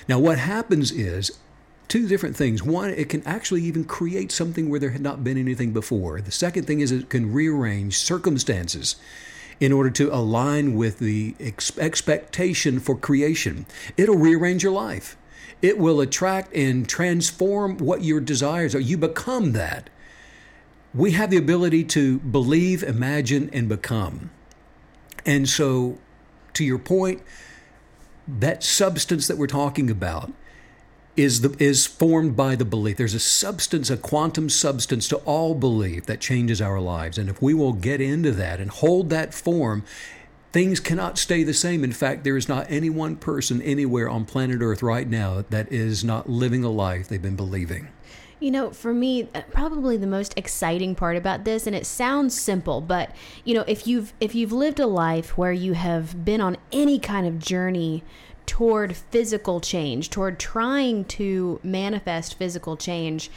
[0.07, 1.31] Now, what happens is
[1.87, 2.61] two different things.
[2.61, 6.21] One, it can actually even create something where there had not been anything before.
[6.21, 8.97] The second thing is it can rearrange circumstances
[9.59, 13.65] in order to align with the ex- expectation for creation.
[13.95, 15.17] It'll rearrange your life.
[15.61, 18.79] It will attract and transform what your desires are.
[18.79, 19.89] You become that
[20.93, 24.29] we have the ability to believe, imagine, and become.
[25.25, 25.97] And so,
[26.53, 27.21] to your point,
[28.27, 30.31] that substance that we're talking about
[31.15, 32.97] is the is formed by the belief.
[32.97, 37.17] There's a substance, a quantum substance to all belief that changes our lives.
[37.17, 39.83] And if we will get into that and hold that form,
[40.51, 41.83] things cannot stay the same.
[41.83, 45.71] In fact, there is not any one person anywhere on planet Earth right now that
[45.71, 47.89] is not living a life they've been believing.
[48.43, 52.37] You know, for me, uh, probably the most exciting part about this, and it sounds
[52.37, 53.09] simple, but
[53.45, 56.99] you know, if you've if you've lived a life where you have been on any
[56.99, 58.03] kind of journey
[58.45, 63.31] toward physical change, toward trying to manifest physical change,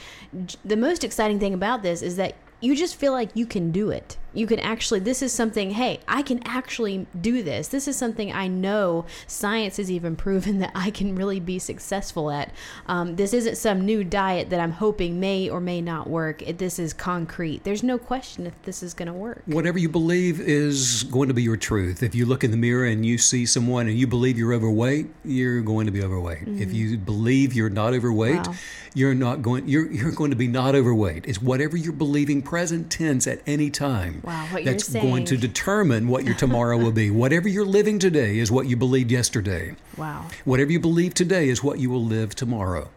[0.65, 3.91] the most exciting thing about this is that you just feel like you can do
[3.91, 7.69] it you can actually this is something hey i can actually do this.
[7.69, 12.31] This is something i know science has even proven that i can really be successful
[12.31, 12.53] at.
[12.87, 16.43] Um, this isn't some new diet that i'm hoping may or may not work.
[16.43, 17.65] It, this is concrete.
[17.65, 19.43] There's no question if this is going to work.
[19.47, 22.03] Whatever you believe is going to be your truth.
[22.03, 25.07] If you look in the mirror and you see someone and you believe you're overweight
[25.25, 26.41] you're going to be overweight.
[26.41, 26.63] Mm-hmm.
[26.63, 28.55] if you believe you're not overweight wow.
[28.95, 31.25] you're not going you're, you're going to be not overweight.
[31.27, 35.37] It's whatever you're believing present tense at any time Wow, what that's you're going to
[35.37, 37.11] determine what your tomorrow will be.
[37.13, 39.77] Whatever you're living today is what you believed yesterday.
[39.97, 40.27] Wow.
[40.45, 42.91] Whatever you believe today is what you will live tomorrow.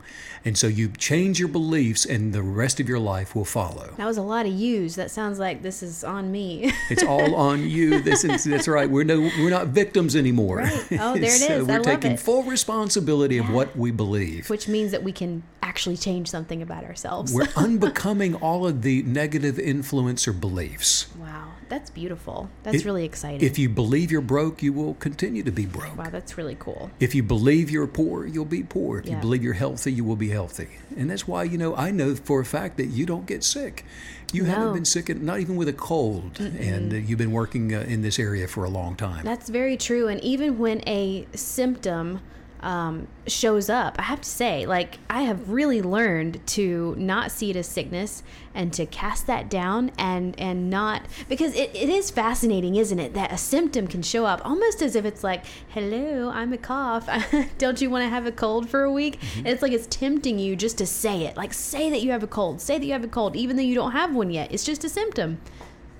[0.46, 3.94] And so you change your beliefs and the rest of your life will follow.
[3.98, 4.96] That was a lot of yous.
[4.96, 6.72] That sounds like this is on me.
[6.90, 8.02] it's all on you.
[8.02, 8.90] This is that's right.
[8.90, 10.58] We're no we're not victims anymore.
[10.58, 10.88] Right.
[11.00, 11.68] Oh, there it so is.
[11.68, 12.20] We're taking it.
[12.20, 13.44] full responsibility yeah.
[13.44, 14.50] of what we believe.
[14.50, 17.32] Which means that we can actually change something about ourselves.
[17.34, 21.08] we're unbecoming all of the negative influence or beliefs.
[21.18, 22.50] Wow, that's beautiful.
[22.64, 23.42] That's If- really exciting.
[23.46, 25.98] If you believe you're broke, you will continue to be broke.
[25.98, 26.92] wow, that's really cool.
[27.00, 29.00] If you believe you're poor, you'll be poor.
[29.00, 30.68] If you believe you're healthy, you will be healthy.
[30.98, 33.86] And that's why, you know, I know for a fact that you don't get sick.
[34.34, 36.40] You haven't been sick, not even with a cold.
[36.40, 39.24] And uh, you've been working uh, in this area for a long time.
[39.26, 40.08] That's very true.
[40.08, 42.22] And even when a symptom
[42.62, 47.50] um, shows up, I have to say, like, I have really learned to not see
[47.52, 52.12] it as sickness and to cast that down and and not because it, it is
[52.12, 56.30] fascinating, isn't it, that a symptom can show up almost as if it's like, hello,
[56.30, 57.08] I'm a cough.
[57.58, 59.20] Don't you want to have a cold for a week?
[59.38, 61.38] And it's like it's tempting you just to say it.
[61.38, 62.62] Like, say that you have a cold.
[62.62, 64.52] Say that you have a cold, even though you don't have one yet.
[64.52, 65.40] It's just a symptom.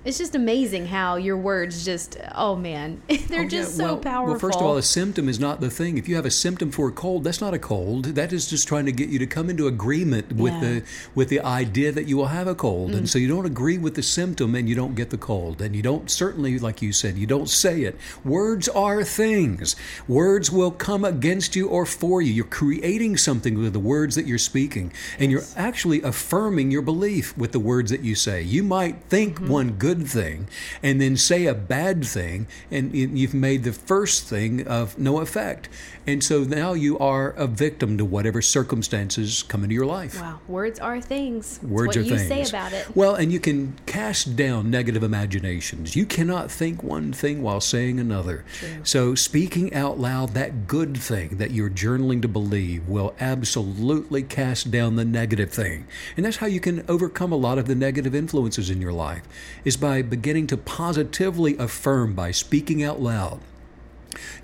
[0.02, 3.86] It's just amazing how your words just, oh man, they're Oh, just yeah.
[3.88, 4.30] so powerful.
[4.32, 5.98] Well, first of all, a symptom is not the thing.
[5.98, 8.06] If you have a symptom for a cold, that's not a cold.
[8.16, 10.60] That is just trying to get you to come into agreement with Yeah.
[10.60, 10.82] the
[11.14, 12.96] with the idea that you will have a cold, Mm.
[12.98, 15.76] and so you don't agree with the symptom, and you don't get the cold, and
[15.76, 17.96] you don't certainly, like you said, you don't say it.
[18.24, 19.76] Words are things.
[20.08, 22.32] Words will come against you or for you.
[22.32, 27.36] You're creating something with the words that you're speaking, and you're actually affirming your belief
[27.36, 28.40] with the words that you say.
[28.42, 29.48] You might think Mm-hmm.
[29.52, 30.48] one good thing,
[30.82, 35.68] and then say a bad thing, and you've made the first thing of no effect.
[36.06, 40.20] And so now you are a victim to whatever circumstances come into your life.
[40.20, 41.60] Wow, words are things.
[41.62, 42.28] Words what are you things.
[42.28, 42.96] say about it.
[42.96, 45.94] Well, and you can cast down negative imaginations.
[45.94, 48.44] You cannot think one thing while saying another.
[48.82, 54.70] So, speaking out loud that good thing that you're journaling to believe will absolutely cast
[54.70, 55.86] down the negative thing.
[56.16, 59.22] And that's how you can overcome a lot of the negative influences in your life
[59.64, 63.40] is by beginning to positively affirm by speaking out loud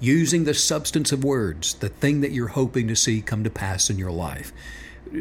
[0.01, 3.91] using the substance of words, the thing that you're hoping to see come to pass
[3.91, 4.53] in your life.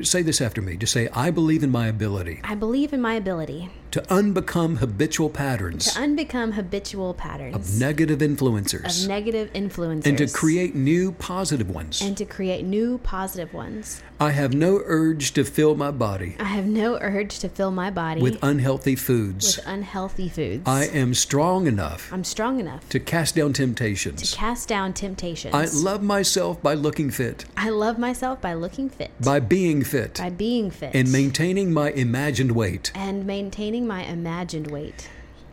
[0.02, 0.78] Say this after me.
[0.78, 5.30] Just say, I believe in my ability I believe in my ability to unbecome habitual
[5.30, 7.56] patterns to unbecome habitual patterns.
[7.56, 12.02] of negative influencers of negative influencers and to create new positive ones.
[12.02, 14.04] and to create new positive ones.
[14.20, 17.90] I have no urge to fill my body I have no urge to fill my
[17.90, 19.56] body with unhealthy foods.
[19.56, 20.64] with unhealthy foods.
[20.66, 24.30] I am strong enough I'm strong enough to cast down temptations.
[24.30, 25.56] to cast down temptations.
[25.56, 30.16] I love myself by looking fit, I love myself by looking fit, by being fit,
[30.18, 32.92] by being fit, and maintaining my imagined weight.
[32.94, 35.10] and maintaining my imagined weight.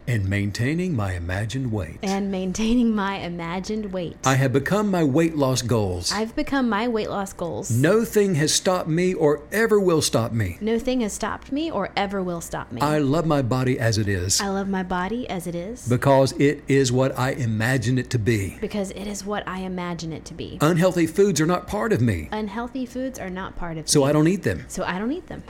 [0.09, 2.01] And maintaining my imagined weight.
[2.03, 4.17] And maintaining my imagined weight.
[4.25, 6.11] I have become my weight loss goals.
[6.11, 7.71] I've become my weight loss goals.
[7.71, 10.59] No thing has stopped me or ever will stop me.
[10.61, 12.81] No thing has stopped me or ever will stop me.
[12.81, 16.33] I love my body as it is I love my body as it is because
[16.33, 18.59] it is what I imagine it to be.
[18.61, 20.59] because it is what I imagine it to be.
[20.61, 24.07] Unhealthy foods are not part of me, Unhealthy foods are not part of so me.
[24.07, 25.45] I don't eat them so I don't eat them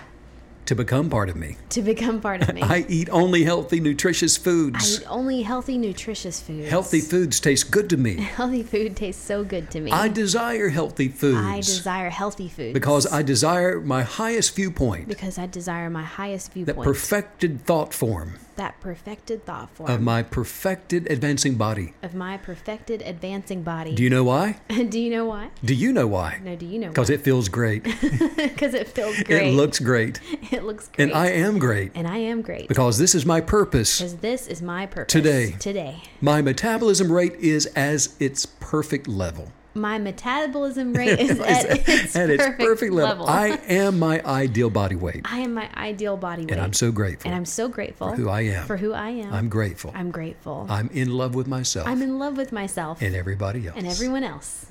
[0.73, 1.57] to become part of me.
[1.69, 2.63] to become part of me.
[2.77, 5.01] I eat only healthy, nutritious I foods.
[5.01, 6.69] eat only healthy, nutritious foods.
[6.71, 8.15] Healthy foods taste good to me.
[8.39, 9.91] Healthy food tastes so good to me.
[9.91, 11.47] I desire healthy foods.
[11.47, 16.53] I desire healthy foods because I desire my highest viewpoint, because I desire my highest
[16.53, 16.77] viewpoint.
[16.79, 21.95] that perfected thought form that perfected thought form of my perfected advancing body.
[22.03, 23.95] of my perfected advancing body.
[23.95, 24.61] Do you know why?
[24.89, 25.51] do you know why?
[25.65, 26.41] Do you know why?
[26.45, 27.83] No, do you know Because it feels great.
[28.37, 29.43] Because it feels great.
[29.49, 30.21] It looks great.
[30.51, 31.09] It looks great.
[31.09, 32.69] And I am great and I am great.
[32.69, 33.99] because this is my purpose.
[33.99, 35.53] Because this is my purpose Today.
[35.59, 39.53] Today, My metabolism rate is as its perfect level.
[39.75, 43.27] My metabolism rate is at, its, At its perfect, perfect level.
[43.27, 43.29] level.
[43.29, 45.23] I am my ideal body weight.
[45.25, 47.29] I am my ideal body weight, And I'm so grateful.
[47.31, 48.67] and I'm so grateful for who I am.
[48.67, 49.93] For who I am, I'm grateful.
[49.95, 50.67] I'm grateful.
[50.69, 53.77] I'm in love with myself I'm in love with myself and everybody else.
[53.79, 54.67] and everyone else.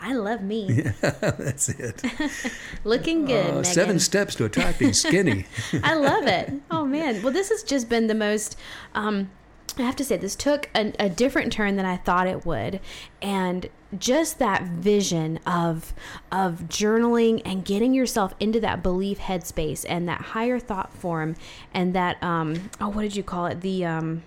[0.00, 0.82] I love me.
[1.00, 2.02] That's it.
[2.84, 5.46] Looking good, Uh, seven steps to attracting skinny.
[5.82, 6.52] I love it.
[6.70, 7.22] Oh man.
[7.22, 8.56] Well, this has just been the most.
[8.94, 9.30] Um,
[9.78, 12.80] I have to say, this took a, a different turn than I thought it would,
[13.20, 13.68] and
[13.98, 15.92] just that vision of
[16.30, 21.36] of journaling and getting yourself into that belief headspace and that higher thought form,
[21.72, 23.60] and that um, oh, what did you call it?
[23.60, 24.22] The um,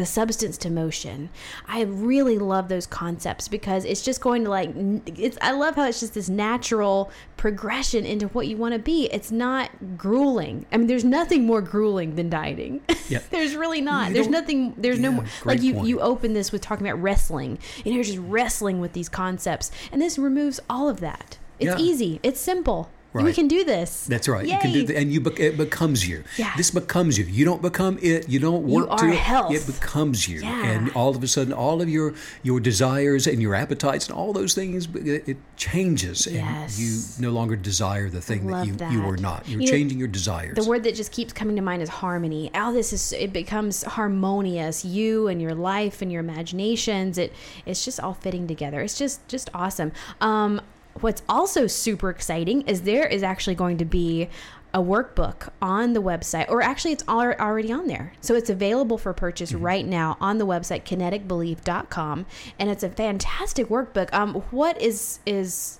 [0.00, 1.28] the substance to motion.
[1.68, 5.84] I really love those concepts because it's just going to like it's I love how
[5.84, 9.10] it's just this natural progression into what you want to be.
[9.12, 10.64] It's not grueling.
[10.72, 12.80] I mean there's nothing more grueling than dieting.
[13.10, 13.18] Yeah.
[13.30, 14.08] there's really not.
[14.08, 15.86] You there's nothing there's no more like you point.
[15.88, 20.00] you open this with talking about wrestling and you're just wrestling with these concepts and
[20.00, 21.36] this removes all of that.
[21.58, 21.78] It's Yeah.
[21.78, 22.20] easy.
[22.22, 22.88] It's simple.
[23.12, 24.06] We can do this.
[24.06, 24.46] That's right.
[24.46, 24.84] You can do Yay.
[24.86, 26.22] that, and you bec- it becomes you.
[26.36, 26.52] Yeah.
[26.56, 27.24] This becomes you.
[27.24, 28.28] You don't become it.
[28.28, 29.16] You don't You work to are it.
[29.16, 29.52] health.
[29.52, 30.64] It becomes you, Yeah.
[30.66, 34.32] and all of a sudden, all of your your desires and your appetites and all
[34.32, 36.78] those things, it, it changes, and Yes.
[36.78, 38.92] you no longer desire the thing that you, that.
[38.92, 39.48] you were not.
[39.48, 40.54] You're You know, changing your desires.
[40.54, 42.50] The word that just keeps coming to mind is harmony.
[42.54, 44.84] All this is it becomes harmonious.
[44.84, 47.18] You and your life and your imaginations.
[47.18, 47.32] It
[47.66, 48.80] it's just all fitting together.
[48.80, 49.90] It's just just awesome.
[50.20, 50.60] Um,
[50.94, 54.28] what's also super exciting is there is actually going to be
[54.72, 58.12] a workbook on the website, or actually, it's al- already on there.
[58.20, 59.64] So it's available for purchase Mm-hmm.
[59.64, 62.26] right now on the website kineticbelief.com,
[62.58, 64.12] and it's a fantastic workbook.
[64.14, 65.79] Um, what is is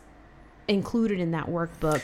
[0.71, 2.03] included in that workbook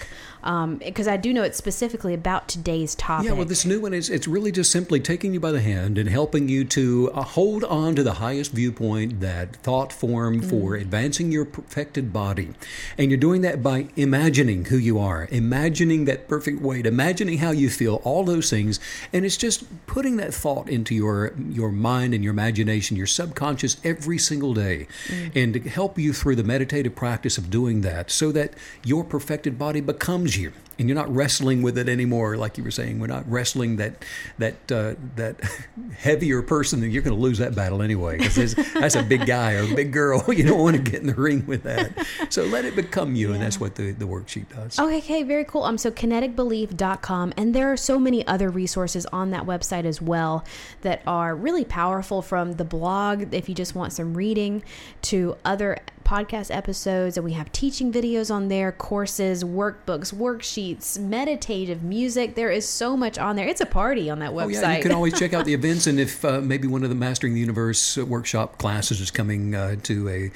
[0.78, 3.28] because I do know it's specifically about today's topic.
[3.28, 5.98] Yeah, well, this new one is it's really just simply taking you by the hand
[5.98, 10.50] and helping you to uh, hold on to the highest viewpoint that thought formed Mm.
[10.50, 12.50] for advancing your perfected body.
[12.98, 17.50] And you're doing that by imagining who you are, imagining that perfect weight, imagining how
[17.52, 18.78] you feel, all those things.
[19.12, 23.78] And it's just putting that thought into your your mind and your imagination, your subconscious
[23.82, 24.86] every single day.
[25.08, 25.32] Mm.
[25.34, 28.52] And to help you through the meditative practice of doing that so that
[28.84, 32.70] your perfected body becomes you and you're not wrestling with it anymore like you were
[32.70, 32.98] saying.
[32.98, 34.04] We're not wrestling that
[34.38, 35.40] that uh, that
[35.96, 39.62] heavier person you're going to lose that battle anyway because that's a big guy or
[39.62, 40.24] a big girl.
[40.36, 42.06] You don't want to get in the ring with that.
[42.28, 44.78] So let it become you and that's what the, the worksheet does.
[44.78, 45.62] Okay, okay, very cool.
[45.62, 50.44] Um, so kineticbelief.com, and there are so many other resources on that website as well
[50.82, 54.62] that are really powerful from the blog, if you just want some reading,
[55.02, 57.16] to other podcast episodes.
[57.16, 62.36] And we have teaching videos on there, courses, workbooks, worksheets, meditative music.
[62.36, 63.48] There is so much on there.
[63.48, 64.44] It's a party on that website.
[64.44, 66.88] Oh, yeah, you can always check out the events, and if uh, maybe one of
[66.88, 70.30] the Mastering the Universe workshop classes is coming uh, to a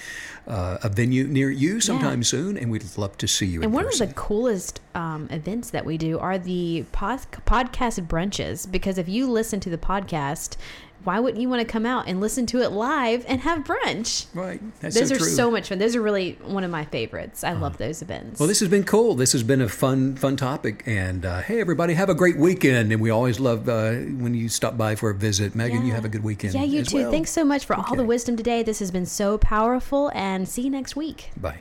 [0.51, 3.63] uh, a venue near you sometime soon, and we'd love to see you.
[3.63, 4.03] And one person.
[4.03, 8.71] of the coolest um, events that we do are the pod- podcast brunches.
[8.71, 10.57] Because if you listen to the podcast,
[11.05, 14.27] why wouldn't you want to come out and listen to it live and have brunch?
[14.35, 15.27] right, that's Those so are true.
[15.29, 15.79] so much fun.
[15.79, 17.43] Those are really one of my favorites.
[17.43, 18.39] I love those events.
[18.39, 19.15] Well, this has been cool.
[19.15, 20.83] This has been a fun, fun topic.
[20.87, 22.93] And uh, hey, everybody, have a great weekend.
[22.93, 25.55] And we always love uh, when you stop by for a visit.
[25.55, 26.55] Megan, you have a good weekend.
[26.55, 27.03] Yeah, you too.
[27.03, 27.11] well.
[27.11, 28.63] Thanks so much for all the wisdom today.
[28.63, 31.31] This has been so powerful, and see you next week.
[31.37, 31.61] Bye.